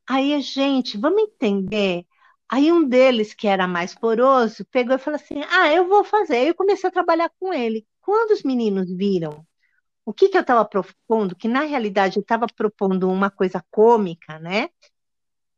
[0.10, 2.06] Aí, gente, vamos entender.
[2.50, 6.48] Aí um deles, que era mais poroso, pegou e falou assim: Ah, eu vou fazer.
[6.48, 7.86] Eu comecei a trabalhar com ele.
[8.02, 9.46] Quando os meninos viram
[10.06, 14.40] o que, que eu estava propondo, que na realidade eu estava propondo uma coisa cômica,
[14.40, 14.70] né?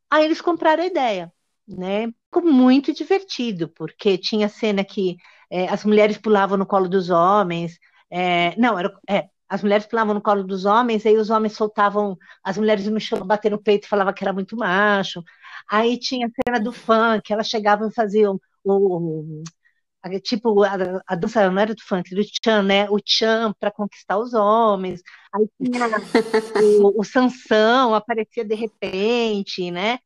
[0.09, 1.33] Aí eles compraram a ideia,
[1.67, 2.07] né?
[2.25, 5.17] Ficou muito divertido, porque tinha cena que
[5.49, 7.79] é, as mulheres pulavam no colo dos homens,
[8.09, 12.17] é, não, era, é, as mulheres pulavam no colo dos homens, aí os homens soltavam,
[12.41, 15.21] as mulheres no chão bater no peito e falavam que era muito macho.
[15.69, 19.43] Aí tinha a cena do funk, elas chegavam e faziam o,
[20.23, 20.71] tipo, a,
[21.05, 22.89] a, dança não era do funk, do Chan, né?
[22.89, 25.01] O Chan para conquistar os homens.
[25.33, 25.85] Aí tinha
[26.81, 29.99] o, o Sansão, aparecia de repente, né?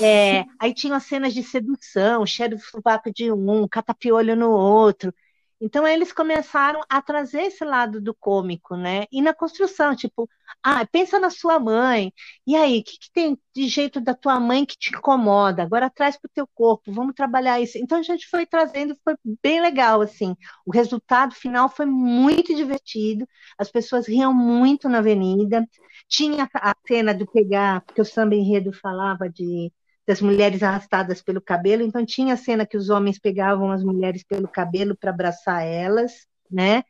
[0.00, 5.12] É, aí tinha as cenas de sedução, cheiro de sovaco de um, catapiolho no outro.
[5.60, 9.06] Então eles começaram a trazer esse lado do cômico, né?
[9.10, 10.28] E na construção, tipo,
[10.62, 12.12] ah, pensa na sua mãe.
[12.46, 15.62] E aí, o que, que, tem de jeito da tua mãe que te incomoda?
[15.62, 17.78] Agora traz para o teu corpo, vamos trabalhar isso.
[17.78, 20.36] Então a gente foi trazendo, foi bem legal, assim.
[20.66, 23.26] O resultado final foi muito divertido,
[23.58, 25.66] as pessoas riam muito na avenida.
[26.08, 29.72] Tinha a cena do pegar, porque o samba enredo falava de
[30.06, 34.22] das mulheres arrastadas pelo cabelo, então tinha a cena que os homens pegavam as mulheres
[34.22, 36.84] pelo cabelo para abraçar elas, né?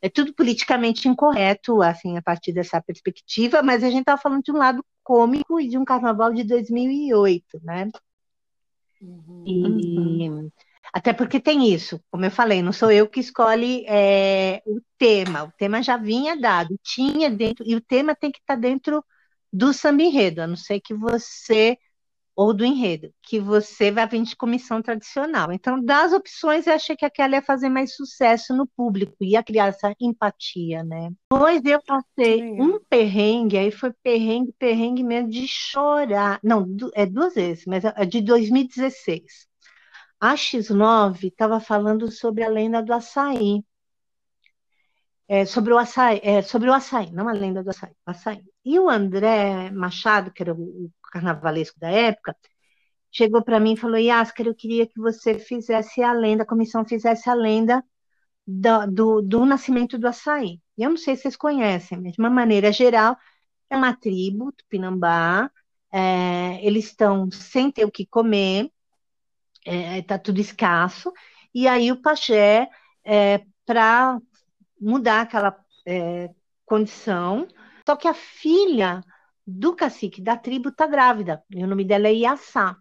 [0.00, 4.52] É tudo politicamente incorreto, assim, a partir dessa perspectiva, mas a gente estava falando de
[4.52, 7.90] um lado cômico e de um carnaval de 2008, né?
[9.02, 9.44] Uhum.
[9.46, 10.50] E,
[10.92, 15.44] até porque tem isso, como eu falei, não sou eu que escolhe é, o tema,
[15.44, 19.04] o tema já vinha dado, tinha dentro, e o tema tem que estar tá dentro
[19.52, 21.76] do samba enredo, a não ser que você
[22.40, 25.52] ou do enredo, que você vai vir de comissão tradicional.
[25.52, 29.66] Então, das opções, eu achei que aquela ia fazer mais sucesso no público, ia criar
[29.66, 31.10] essa empatia, né?
[31.30, 36.40] Depois eu passei um perrengue, aí foi perrengue, perrengue mesmo de chorar.
[36.42, 39.22] Não, é duas vezes, mas é de 2016.
[40.18, 43.62] A X9 estava falando sobre a lenda do açaí.
[45.28, 48.42] É, sobre o açaí, é, sobre o açaí, não a lenda do açaí, o açaí.
[48.64, 52.36] E o André Machado, que era o carnavalesco da época,
[53.10, 56.84] chegou para mim e falou: Yasker, eu queria que você fizesse a lenda, a comissão
[56.84, 57.84] fizesse a lenda
[58.46, 60.60] do, do, do nascimento do açaí.
[60.76, 63.16] E eu não sei se vocês conhecem, mas de uma maneira geral,
[63.68, 65.50] é uma tribo, Tupinambá,
[65.92, 68.70] é, eles estão sem ter o que comer,
[69.64, 71.12] está é, tá tudo escasso,
[71.54, 72.68] e aí o pajé,
[73.04, 74.18] é, para
[74.80, 75.56] mudar aquela
[75.86, 76.30] é,
[76.64, 77.46] condição,
[77.86, 79.02] só que a filha
[79.46, 82.76] do cacique da tribo está grávida, e o nome dela é Iaçá.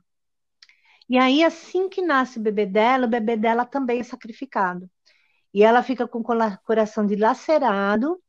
[1.09, 4.89] E aí, assim que nasce o bebê dela, o bebê dela também é sacrificado.
[5.53, 8.21] E ela fica com o coração dilacerado,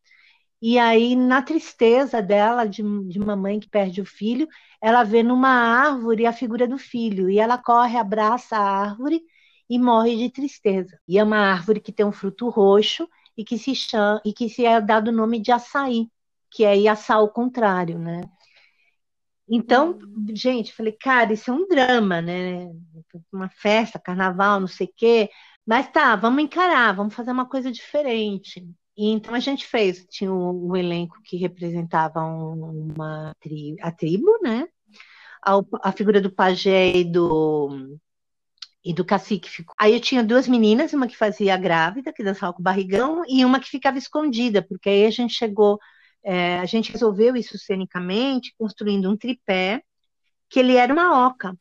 [0.62, 4.47] e aí, na tristeza dela, de, de uma mãe que perde o filho,
[4.81, 9.22] ela vê numa árvore a figura do filho, e ela corre, abraça a árvore
[9.70, 10.99] e morre de tristeza.
[11.09, 14.49] E é uma árvore que tem um fruto roxo e que se chama, e que
[14.51, 16.09] se é dado o nome de açaí,
[16.51, 18.22] que é Iaçá ao contrário, né?
[19.53, 19.98] Então,
[20.32, 22.70] gente, falei, cara, isso é um drama, né?
[23.32, 25.30] Uma festa, carnaval, não sei o quê.
[25.66, 28.64] Mas tá, vamos encarar, vamos fazer uma coisa diferente.
[28.96, 34.30] E então a gente fez, tinha um, um elenco que representava uma tri, a tribo,
[34.42, 34.68] né?
[35.42, 37.98] A, a, figura do pajé e do,
[38.84, 39.74] e do cacique ficou.
[39.78, 43.44] Aí eu tinha duas meninas, uma que fazia grávida, que dançava com o barrigão, e
[43.44, 45.78] uma que ficava escondida, porque aí a gente chegou
[46.23, 49.83] é, a gente resolveu isso cenicamente, construindo um tripé,
[50.49, 51.57] que ele era uma oca.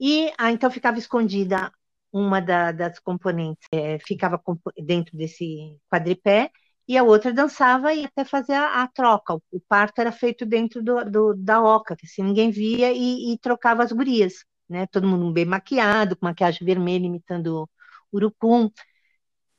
[0.00, 1.72] E ah, então ficava escondida
[2.12, 4.40] uma da, das componentes, é, ficava
[4.84, 6.50] dentro desse quadripé,
[6.86, 9.34] e a outra dançava e até fazia a, a troca.
[9.34, 13.32] O, o, parto era feito dentro do, do, da oca, que assim ninguém via, e,
[13.32, 14.86] e, trocava as gurias, né?
[14.88, 17.68] Todo mundo bem maquiado, com maquiagem vermelha, imitando
[18.12, 18.70] urucum.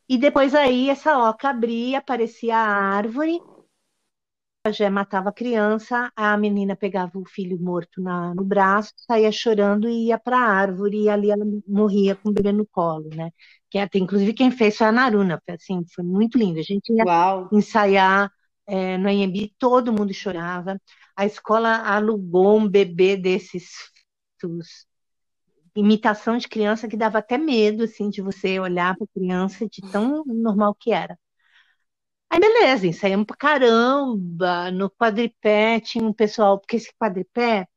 [0.08, 3.40] E depois aí essa oca abria, aparecia a árvore,
[4.72, 9.90] já matava a criança, a menina pegava o filho morto na, no braço, saía chorando
[9.90, 13.30] e ia para a árvore, e ali ela morria com o bebê no colo, né?
[13.70, 16.60] Que até, inclusive quem fez foi a Naruna, assim, foi muito lindo.
[16.60, 17.50] A gente ia Uau.
[17.52, 18.32] ensaiar
[18.66, 20.80] é, no Anhembi, todo mundo chorava.
[21.14, 23.92] A escola alugou um bebê desses
[25.76, 29.82] imitação de criança que dava até medo, assim, de você olhar para a criança de
[29.92, 31.18] tão normal que era.
[32.34, 34.72] Aí beleza, ensaiamos pra caramba.
[34.72, 37.68] No quadripé tinha um pessoal, porque esse quadripé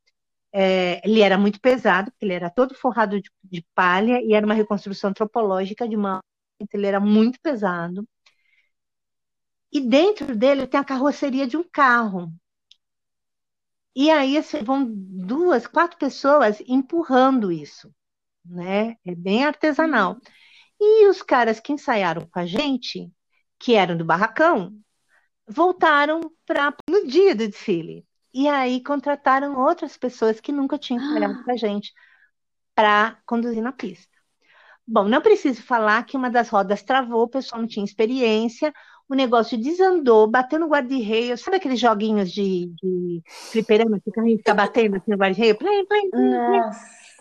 [0.52, 4.46] é, ele era muito pesado, porque ele era todo forrado de, de, palha e era
[4.46, 6.20] uma reconstrução antropológica de uma.
[6.60, 8.08] Então ele era muito pesado.
[9.70, 12.32] E dentro dele tem a carroceria de um carro.
[13.94, 17.92] E aí assim, vão duas, quatro pessoas empurrando isso,
[18.44, 18.96] né?
[19.04, 20.14] É bem artesanal.
[20.14, 20.20] Uhum.
[20.80, 23.10] E os caras que ensaiaram com a gente
[23.66, 24.72] que eram do barracão,
[25.44, 28.06] voltaram para no dia do desfile.
[28.32, 31.92] E aí contrataram outras pessoas que nunca tinham trabalhado com a gente
[32.76, 34.16] para conduzir na pista.
[34.86, 38.72] Bom, não preciso falar que uma das rodas travou, o pessoal não tinha experiência,
[39.08, 44.38] o negócio desandou, bateu no guarda-reio, sabe aqueles joguinhos de, de fliperama que o carrinho
[44.38, 45.58] fica batendo assim no guarda-reio?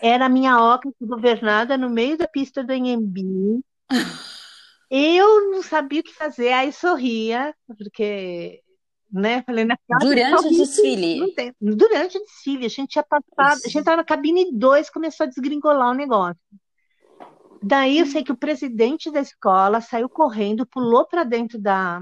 [0.00, 3.64] Era a minha oca governada no meio da pista do Enhembi.
[4.90, 8.62] Eu não sabia o que fazer, aí sorria, porque,
[9.10, 11.34] né, falei, na Durante o desfile?
[11.60, 15.28] Durante o desfile, a gente tinha passado, a gente estava na cabine 2, começou a
[15.28, 16.40] desgringolar o negócio.
[17.62, 22.00] Daí eu sei que o presidente da escola saiu correndo, pulou para dentro da,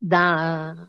[0.00, 0.86] da,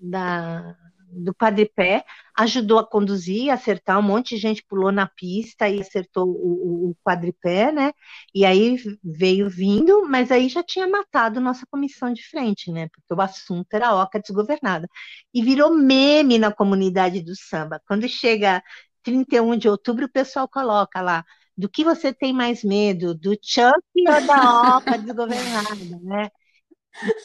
[0.00, 0.76] da,
[1.10, 2.04] do quadripé,
[2.36, 6.96] ajudou a conduzir, acertar, um monte de gente pulou na pista e acertou o, o,
[7.04, 7.92] quadripé, né?
[8.34, 12.88] E aí veio vindo, mas aí já tinha matado nossa comissão de frente, né?
[12.88, 14.88] Porque o assunto era a oca desgovernada.
[15.34, 17.80] E virou meme na comunidade do samba.
[17.86, 18.62] Quando chega
[19.02, 21.24] 31 de outubro, o pessoal coloca lá,
[21.56, 26.30] do que você tem mais medo, do Chuck ou da oca desgovernada, né?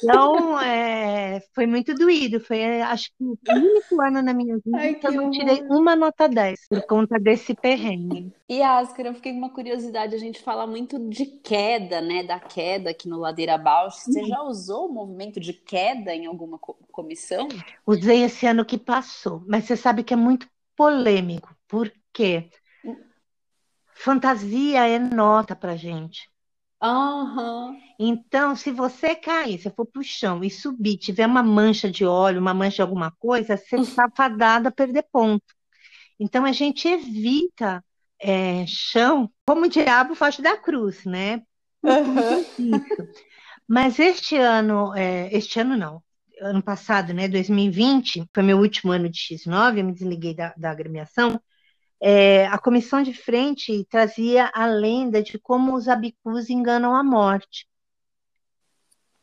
[0.04, 2.40] Então, é, foi muito doído.
[2.40, 5.96] Foi, acho que, o único ano na minha vida Ai, que eu não tirei uma
[5.96, 8.32] nota 10 por conta desse perrengue.
[8.48, 10.16] E, Ascar, eu fiquei com uma curiosidade.
[10.16, 12.24] A gente fala muito de queda, né?
[12.24, 14.04] Da queda aqui no Ladeira Bausch.
[14.04, 14.28] Você uhum.
[14.28, 16.58] já usou o movimento de queda em alguma
[16.92, 17.48] comissão?
[17.86, 19.44] Usei esse ano que passou.
[19.48, 21.56] Mas você sabe que é muito polêmico.
[21.68, 22.50] Por quê?
[22.84, 22.96] Hum.
[23.94, 26.30] Fantasia é nota pra gente.
[26.84, 27.80] Uhum.
[27.98, 32.06] Então, se você cair, se for para o chão e subir, tiver uma mancha de
[32.06, 35.46] óleo, uma mancha de alguma coisa, você está fadada a perder ponto.
[36.20, 37.84] Então, a gente evita
[38.22, 41.42] é, chão como o diabo foge da cruz, né?
[41.84, 42.82] Uhum.
[43.68, 46.04] Mas este ano, é, este ano não,
[46.42, 50.72] ano passado, né, 2020, foi meu último ano de X9, eu me desliguei da, da
[50.72, 51.40] agremiação,
[52.08, 57.68] é, a comissão de frente trazia a lenda de como os abicus enganam a morte.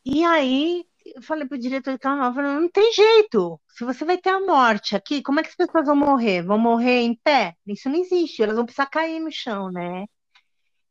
[0.05, 3.61] E aí eu falei pro diretor de carnaval, falei, não tem jeito.
[3.69, 6.43] Se você vai ter a morte aqui, como é que as pessoas vão morrer?
[6.43, 7.55] Vão morrer em pé?
[7.69, 10.07] Isso não existe, elas vão precisar cair no chão, né?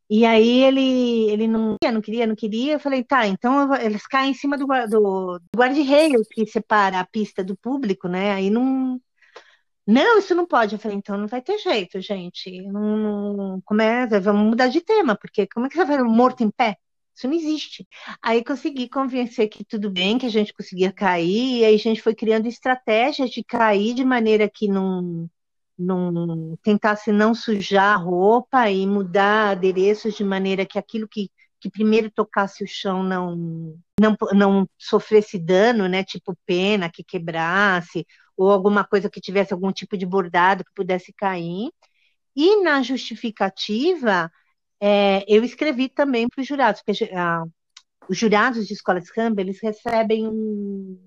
[0.09, 2.73] E aí ele, ele não queria, não queria, não queria.
[2.73, 7.05] Eu falei, tá, então eles caem em cima do, do, do guarda-reio que separa a
[7.05, 8.31] pista do público, né?
[8.31, 8.97] Aí não.
[9.91, 10.75] Não, isso não pode.
[10.75, 12.61] Eu falei, então não vai ter jeito, gente.
[12.63, 16.49] Não, não, é, vamos mudar de tema, porque como é que você vai morto em
[16.49, 16.77] pé?
[17.13, 17.85] Isso não existe.
[18.21, 22.01] Aí consegui convencer que tudo bem, que a gente conseguia cair, e aí a gente
[22.01, 25.29] foi criando estratégias de cair de maneira que não,
[25.77, 31.29] não tentasse não sujar a roupa e mudar adereços de maneira que aquilo que,
[31.59, 36.03] que primeiro tocasse o chão não, não, não sofresse dano, né?
[36.03, 38.05] Tipo pena que quebrasse,
[38.43, 41.71] ou alguma coisa que tivesse algum tipo de bordado que pudesse cair.
[42.35, 44.31] E na justificativa,
[44.79, 47.43] é, eu escrevi também para os jurados, porque ah,
[48.09, 50.99] os jurados de escola de samba, eles recebem um,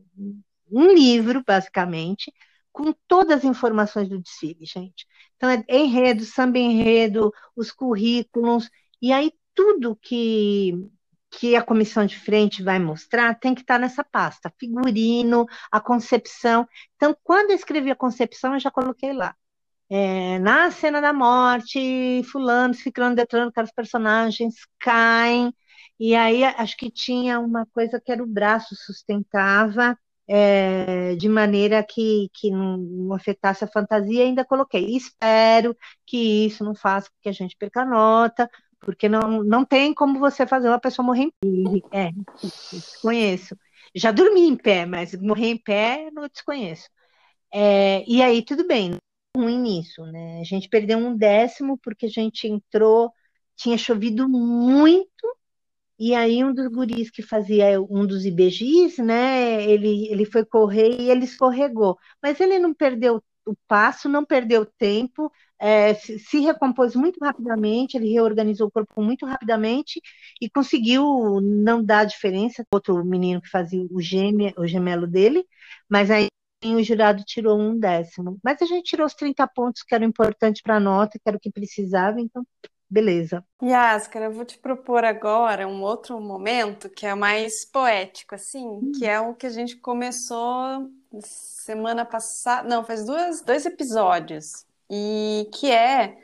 [0.71, 2.33] um livro, basicamente,
[2.73, 5.07] com todas as informações do desfile, gente.
[5.37, 8.71] Então, é enredo, samba enredo, os currículos,
[9.03, 10.73] e aí tudo que,
[11.39, 16.67] que a comissão de frente vai mostrar tem que estar nessa pasta, figurino, a concepção.
[16.97, 19.35] Então, quando eu escrevi a concepção, eu já coloquei lá
[19.91, 25.55] é, na cena da morte, fulano, ciclano, detonando, que os personagens caem,
[25.99, 31.85] e aí acho que tinha uma coisa que era o braço sustentava, é, de maneira
[31.85, 34.97] que, que não, afetasse a fantasia, ainda coloquei.
[34.97, 35.77] Espero
[36.07, 38.51] que isso não faça com que a gente perca nota,
[38.85, 41.91] porque não, não tem como você fazer uma pessoa morrer em pé.
[41.93, 42.11] É,
[42.71, 43.57] desconheço.
[43.95, 46.89] Já dormi em pé, mas morrer em pé não desconheço.
[47.53, 48.97] É, e aí, tudo bem,
[49.37, 50.41] ruim nisso, né?
[50.41, 53.13] A gente perdeu um décimo porque a gente entrou,
[53.57, 55.09] tinha chovido muito,
[55.99, 59.63] e aí um dos guris que fazia um dos IBGs, né?
[59.65, 61.97] Ele, ele foi correr e ele escorregou.
[62.23, 67.97] Mas ele não perdeu o passo, não perdeu tempo, é, se, se, recompôs muito rapidamente,
[67.97, 70.01] ele reorganizou o corpo muito rapidamente
[70.41, 72.67] e conseguiu não dar diferença.
[72.73, 75.47] Outro menino que fazia o, gêmeo, o gemelo dele,
[75.89, 76.29] mas aí
[76.65, 78.39] o jurado tirou um décimo.
[78.43, 81.37] Mas a gente tirou os 30 pontos que eram importantes para a nota, que era
[81.37, 82.45] o que precisava, então
[82.89, 83.45] beleza.
[83.63, 88.93] Yascar, eu vou te propor agora um outro momento que é mais poético, assim, hum.
[88.97, 90.91] que é o que a gente começou
[91.23, 96.19] semana passada, não, faz duas, dois episódios, e que é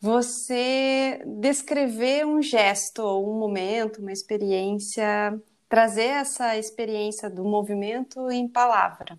[0.00, 8.48] você descrever um gesto, ou um momento, uma experiência, trazer essa experiência do movimento em
[8.48, 9.18] palavra.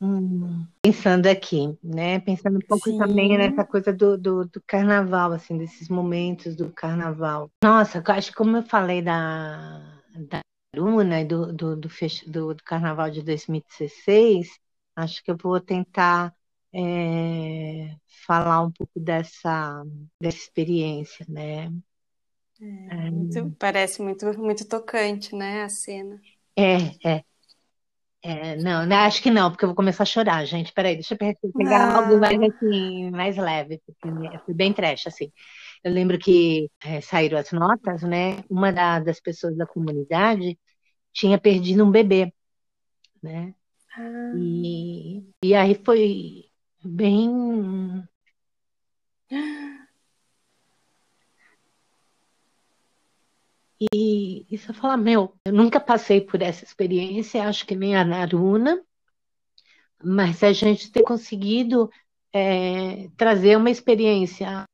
[0.00, 2.20] Hum, pensando aqui, né?
[2.20, 2.98] Pensando um pouco Sim.
[2.98, 7.50] também nessa coisa do, do, do, carnaval, assim, desses momentos do carnaval.
[7.62, 9.80] Nossa, acho que como eu falei da,
[10.14, 10.40] da
[10.74, 11.88] Luna e do, do, do,
[12.26, 14.48] do, do carnaval de 2016,
[14.94, 16.34] acho que eu vou tentar
[16.74, 17.96] é,
[18.26, 19.82] falar um pouco dessa,
[20.20, 21.72] dessa experiência, né?
[22.60, 26.20] É, é, muito, parece muito, muito tocante, né, a cena.
[26.56, 27.24] É, é.
[28.20, 30.72] É, não, né, acho que não, porque eu vou começar a chorar, gente.
[30.72, 31.96] Peraí, deixa eu pegar ah.
[31.98, 35.32] algo mais assim, mais leve, porque foi bem trash, assim.
[35.84, 38.42] Eu lembro que é, saíram as notas, né?
[38.50, 40.58] Uma da, das pessoas da comunidade
[41.12, 42.32] tinha perdido um bebê,
[43.22, 43.54] né?
[43.96, 44.32] Ah.
[44.36, 46.44] E, e aí foi
[46.84, 48.06] bem
[53.80, 58.04] E, e você fala, meu, eu nunca passei por essa experiência, acho que nem a
[58.04, 58.82] Naruna,
[60.02, 61.88] mas a gente ter conseguido
[62.32, 64.64] é, trazer uma experiência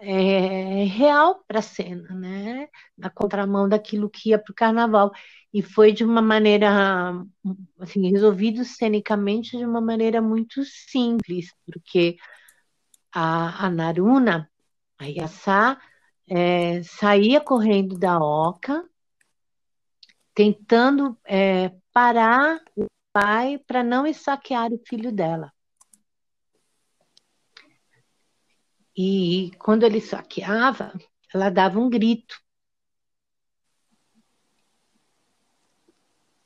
[0.00, 2.68] é, real para a cena, né?
[2.96, 5.12] Na contramão daquilo que ia para o carnaval.
[5.52, 7.12] E foi de uma maneira,
[7.78, 12.16] assim, resolvido cenicamente de uma maneira muito simples, porque
[13.12, 14.50] a, a Naruna,
[14.98, 15.80] a Yassá,
[16.28, 18.88] é, saía correndo da oca,
[20.34, 25.52] tentando é, parar o pai para não esfaquear o filho dela.
[29.02, 30.92] E quando ele saqueava,
[31.32, 32.36] ela dava um grito.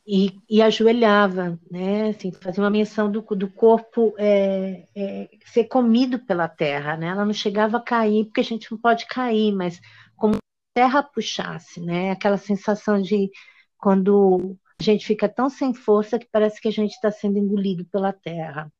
[0.06, 2.10] e, e ajoelhava, né?
[2.10, 7.06] Assim, fazia uma menção do, do corpo é, é, ser comido pela terra, né?
[7.08, 9.80] Ela não chegava a cair, porque a gente não pode cair, mas
[10.16, 10.38] como a
[10.74, 12.10] terra puxasse, né?
[12.10, 13.30] Aquela sensação de
[13.78, 17.84] quando a gente fica tão sem força que parece que a gente está sendo engolido
[17.86, 18.70] pela terra.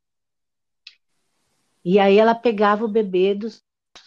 [1.85, 3.49] E aí ela pegava o bebê do,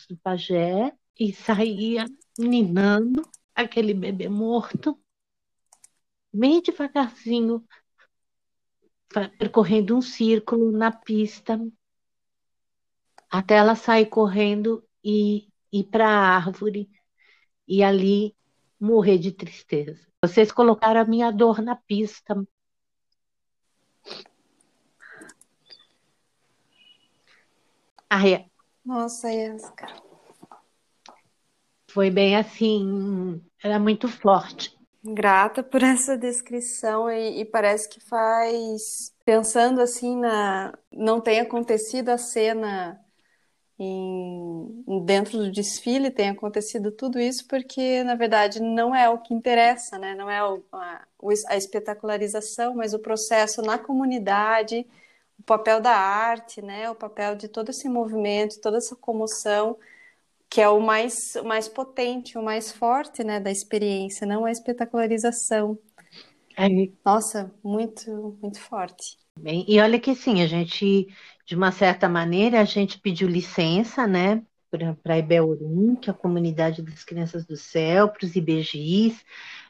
[0.09, 2.05] do pajé e saía
[2.37, 3.21] ninando
[3.55, 4.99] aquele bebê morto
[6.31, 7.65] bem devagarzinho,
[9.39, 11.59] percorrendo um círculo na pista,
[13.29, 16.89] até ela sair correndo e ir para a árvore
[17.67, 18.35] e ali
[18.79, 20.07] morrer de tristeza.
[20.23, 22.35] Vocês colocaram a minha dor na pista.
[28.09, 28.49] Ai,
[28.87, 29.85] Nossa, Yasca.
[31.91, 34.73] foi bem assim, era muito forte.
[35.03, 42.09] Grata por essa descrição e, e parece que faz pensando assim na não tem acontecido
[42.09, 42.97] a cena
[43.77, 49.33] em, dentro do desfile tem acontecido tudo isso porque na verdade não é o que
[49.33, 50.15] interessa, né?
[50.15, 51.05] Não é o, a,
[51.49, 54.87] a espetacularização, mas o processo na comunidade,
[55.39, 56.89] o papel da arte, né?
[56.89, 59.77] O papel de todo esse movimento, toda essa comoção
[60.49, 64.51] que é o mais, o mais potente, o mais forte, né, da experiência, não a
[64.51, 65.77] espetacularização.
[66.55, 66.67] É,
[67.05, 69.17] Nossa, muito, muito forte.
[69.37, 71.07] bem, e olha que sim, a gente,
[71.45, 75.21] de uma certa maneira, a gente pediu licença, né, para a
[76.01, 79.23] que é a comunidade das crianças do céu, para os IBGIs,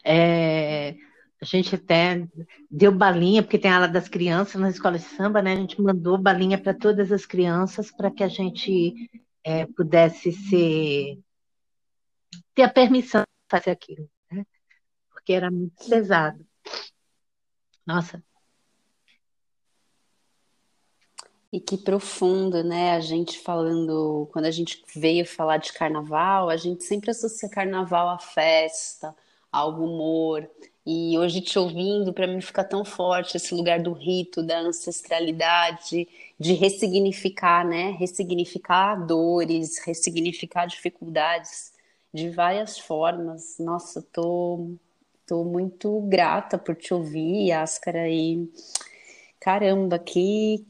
[0.04, 0.96] é,
[1.42, 2.28] a gente até
[2.70, 5.54] deu balinha, porque tem a ala das crianças na escola de samba, né?
[5.54, 9.10] A gente mandou balinha para todas as crianças para que a gente
[9.44, 11.20] é, pudesse ser
[12.54, 14.46] ter a permissão de fazer aquilo, né?
[15.12, 16.46] Porque era muito pesado.
[17.86, 18.22] Nossa,
[21.52, 22.92] E que profundo, né?
[22.92, 28.10] A gente falando, quando a gente veio falar de carnaval, a gente sempre associa carnaval
[28.10, 29.16] à festa,
[29.52, 30.50] ao humor.
[30.90, 36.08] E hoje te ouvindo, para mim fica tão forte esse lugar do rito, da ancestralidade,
[36.40, 37.92] de ressignificar, né?
[38.00, 41.74] Ressignificar dores, ressignificar dificuldades
[42.14, 43.58] de várias formas.
[43.60, 44.72] Nossa, tô,
[45.28, 48.50] tô muito grata por te ouvir, Ascara, e
[49.42, 50.66] caramba, que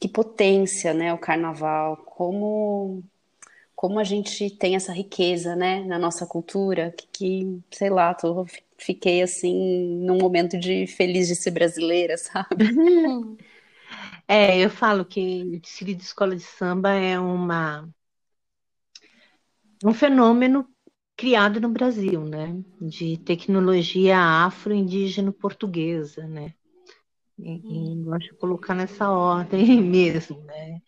[0.00, 3.04] que potência, né, o carnaval, como
[3.76, 8.46] como a gente tem essa riqueza, né, na nossa cultura, que, que sei lá, tô,
[8.84, 9.54] fiquei assim
[10.04, 12.64] num momento de feliz de ser brasileira, sabe?
[14.28, 17.88] é, eu falo que o desfile de escola de samba é uma
[19.84, 20.66] um fenômeno
[21.16, 26.54] criado no Brasil, né, de tecnologia afro-indígena portuguesa, né,
[27.38, 30.80] e, e gosto de colocar nessa ordem mesmo, né?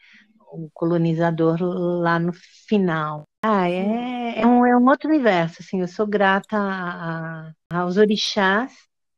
[0.52, 2.32] O colonizador lá no
[2.68, 3.24] final.
[3.46, 7.98] Ah, é, é, um, é um outro universo, assim, eu sou grata a, a, aos
[7.98, 8.72] orixás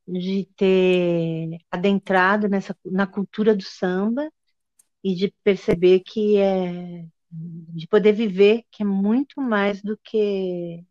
[0.06, 4.28] de ter adentrado nessa, na cultura do samba
[5.04, 10.84] e de perceber que é de poder viver que é muito mais do que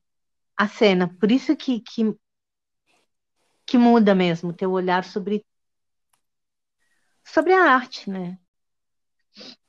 [0.57, 1.09] a cena.
[1.19, 2.15] Por isso que, que,
[3.65, 5.45] que muda mesmo teu olhar sobre
[7.25, 8.39] sobre a arte, né?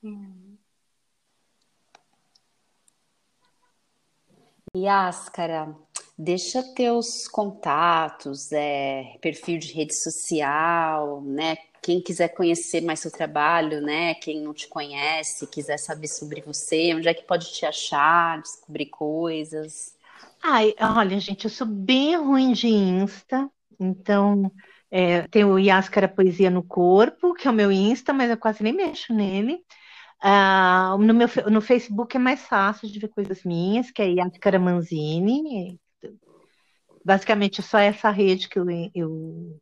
[0.02, 0.45] E
[4.86, 5.74] Ascara,
[6.18, 11.56] deixa teus contatos, é, perfil de rede social, né?
[11.80, 14.14] Quem quiser conhecer mais seu trabalho, né?
[14.14, 18.86] Quem não te conhece, quiser saber sobre você, onde é que pode te achar, descobrir
[18.86, 19.94] coisas?
[20.42, 23.48] Ai, olha, gente, eu sou bem ruim de Insta,
[23.78, 24.50] então
[24.90, 28.62] é, tem o Yáscara Poesia no Corpo, que é o meu Insta, mas eu quase
[28.62, 29.64] nem mexo nele.
[30.28, 34.58] Ah, no, meu, no Facebook é mais fácil de ver coisas minhas, que é Yáscara
[34.58, 35.78] Manzini.
[37.04, 39.60] Basicamente, é só essa rede que eu, eu,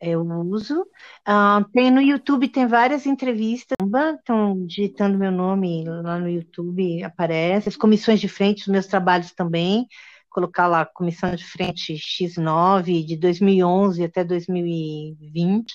[0.00, 0.86] eu uso.
[1.26, 3.76] Ah, tem no YouTube, tem várias entrevistas.
[4.18, 7.68] Estão digitando meu nome lá no YouTube, aparece.
[7.68, 9.86] As comissões de frente, os meus trabalhos também
[10.30, 15.74] colocar lá comissão de frente X9 de 2011 até 2020,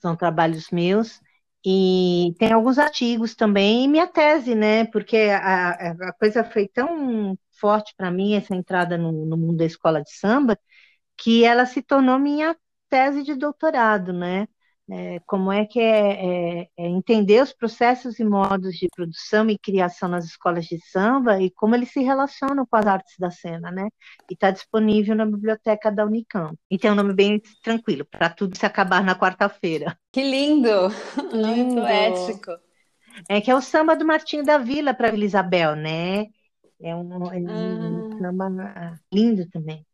[0.00, 1.20] são trabalhos meus.
[1.64, 4.86] E tem alguns artigos também, e minha tese, né?
[4.86, 5.70] Porque a,
[6.10, 10.10] a coisa foi tão forte para mim, essa entrada no, no mundo da escola de
[10.12, 10.58] samba,
[11.18, 12.56] que ela se tornou minha
[12.90, 14.48] tese de doutorado, né?
[14.92, 19.56] É, como é que é, é, é, entender os processos e modos de produção e
[19.56, 23.70] criação nas escolas de samba e como eles se relacionam com as artes da cena,
[23.70, 23.88] né?
[24.28, 26.58] E está disponível na biblioteca da Unicamp.
[26.68, 29.96] E tem um nome bem tranquilo, para tudo se acabar na quarta-feira.
[30.10, 30.88] Que lindo!
[31.32, 32.50] Nome poético.
[33.28, 36.26] É que é o samba do Martinho da Vila para Vila Isabel, né?
[36.80, 38.18] É um, é um ah.
[38.18, 39.86] samba lindo também.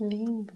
[0.00, 0.54] Lindo.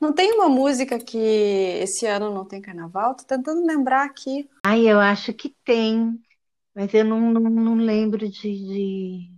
[0.00, 3.14] Não tem uma música que esse ano não tem carnaval?
[3.14, 4.48] Tô tentando lembrar aqui.
[4.64, 6.20] Ai, eu acho que tem,
[6.74, 9.36] mas eu não, não, não lembro de, de...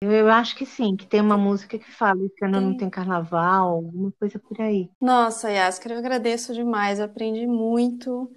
[0.00, 3.68] Eu acho que sim, que tem uma música que fala esse ano não tem carnaval,
[3.68, 4.88] alguma coisa por aí.
[5.00, 8.30] Nossa, Yaskara, eu agradeço demais, eu aprendi muito.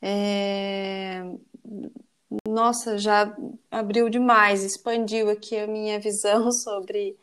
[0.00, 1.22] É,
[2.48, 3.34] Nossa, já
[3.70, 7.16] abriu demais, expandiu aqui a minha visão sobre,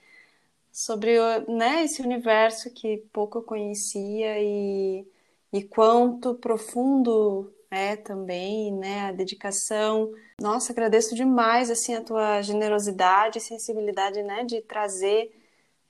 [0.86, 1.18] sobre
[1.50, 5.06] né, esse universo que pouco eu conhecia e,
[5.52, 10.10] e quanto profundo é também, né, a dedicação.
[10.40, 15.36] Nossa, agradeço demais assim a tua generosidade e sensibilidade, né, de trazer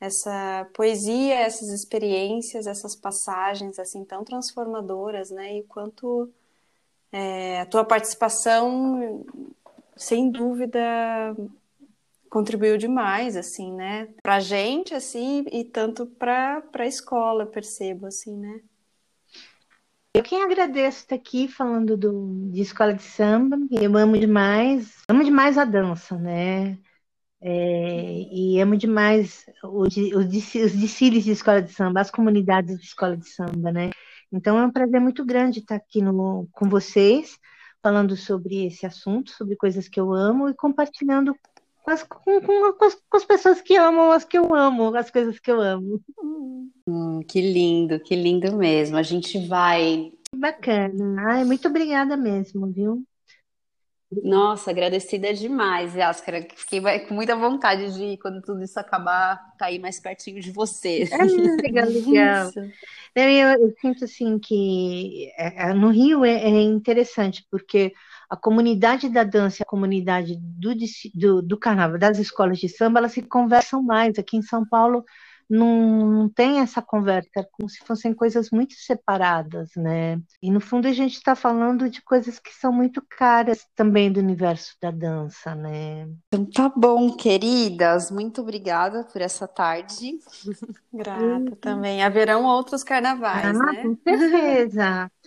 [0.02, 6.32] essa poesia, essas experiências, essas passagens assim tão transformadoras, né, e quanto
[7.11, 9.24] é, a tua participação,
[9.95, 10.82] sem dúvida,
[12.30, 18.61] contribuiu demais, assim, né, pra gente, assim, e tanto pra, pra escola, percebo, assim, né.
[20.14, 23.57] Eu quem agradeço estar aqui falando do, de escola de samba.
[23.72, 26.80] Eu amo demais, amo demais a dança, né?
[27.41, 32.85] É, e amo demais o, o, os desfiles de escola de samba, as comunidades de
[32.85, 33.91] escola de samba, né?
[34.31, 37.39] Então é um prazer muito grande estar aqui no, com vocês,
[37.81, 41.35] falando sobre esse assunto, sobre coisas que eu amo e compartilhando
[41.90, 42.41] com as, com,
[42.74, 45.60] com, as, com as pessoas que amam as que eu amo, as coisas que eu
[45.60, 46.02] amo.
[46.88, 48.98] Hum, que lindo, que lindo mesmo.
[48.98, 50.11] A gente vai.
[50.36, 51.32] Bacana.
[51.32, 53.03] Ai, muito obrigada mesmo, viu?
[54.24, 56.48] Nossa, agradecida demais, Yaskara.
[56.56, 61.07] Fiquei com muita vontade de, quando tudo isso acabar, cair mais pertinho de você.
[61.11, 61.18] É
[61.61, 62.52] legal, legal.
[63.16, 67.94] Eu, eu, sinto assim que é, no Rio é, é interessante, porque
[68.30, 70.73] a comunidade da dança e a comunidade do,
[71.15, 74.19] do, do, carnaval, das escolas de samba, elas se conversam mais.
[74.19, 75.03] Aqui em São Paulo
[75.49, 80.22] não, não tem essa conversa, é como se fossem coisas muito separadas, né?
[80.43, 84.19] E no fundo a gente está falando de coisas que são muito caras também do
[84.19, 86.07] universo da dança, né?
[86.27, 88.11] Então tá bom, queridas.
[88.11, 90.19] Muito obrigada por essa tarde.
[90.93, 92.03] Grata também.
[92.03, 93.81] Haverão outros carnavais, ah, né?
[93.81, 95.11] Com certeza.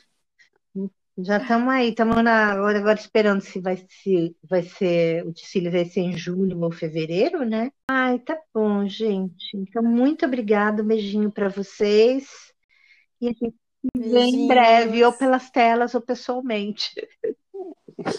[1.19, 5.85] Já estamos aí, estamos agora, agora esperando se vai, se vai ser, o desfile vai
[5.85, 7.71] ser em julho ou fevereiro, né?
[7.91, 9.55] Ai, tá bom, gente.
[9.55, 12.29] Então, muito obrigada, um beijinho para vocês.
[13.21, 13.55] E a gente
[13.97, 16.91] se vê em breve, ou pelas telas ou pessoalmente.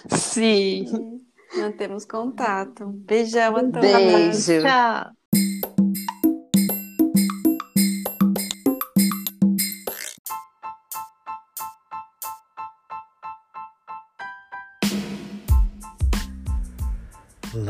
[0.10, 1.20] Sim.
[1.56, 2.88] Mantemos contato.
[2.88, 3.82] Beijão a todos.
[3.82, 4.62] Beijo.
[4.62, 5.23] Tchau.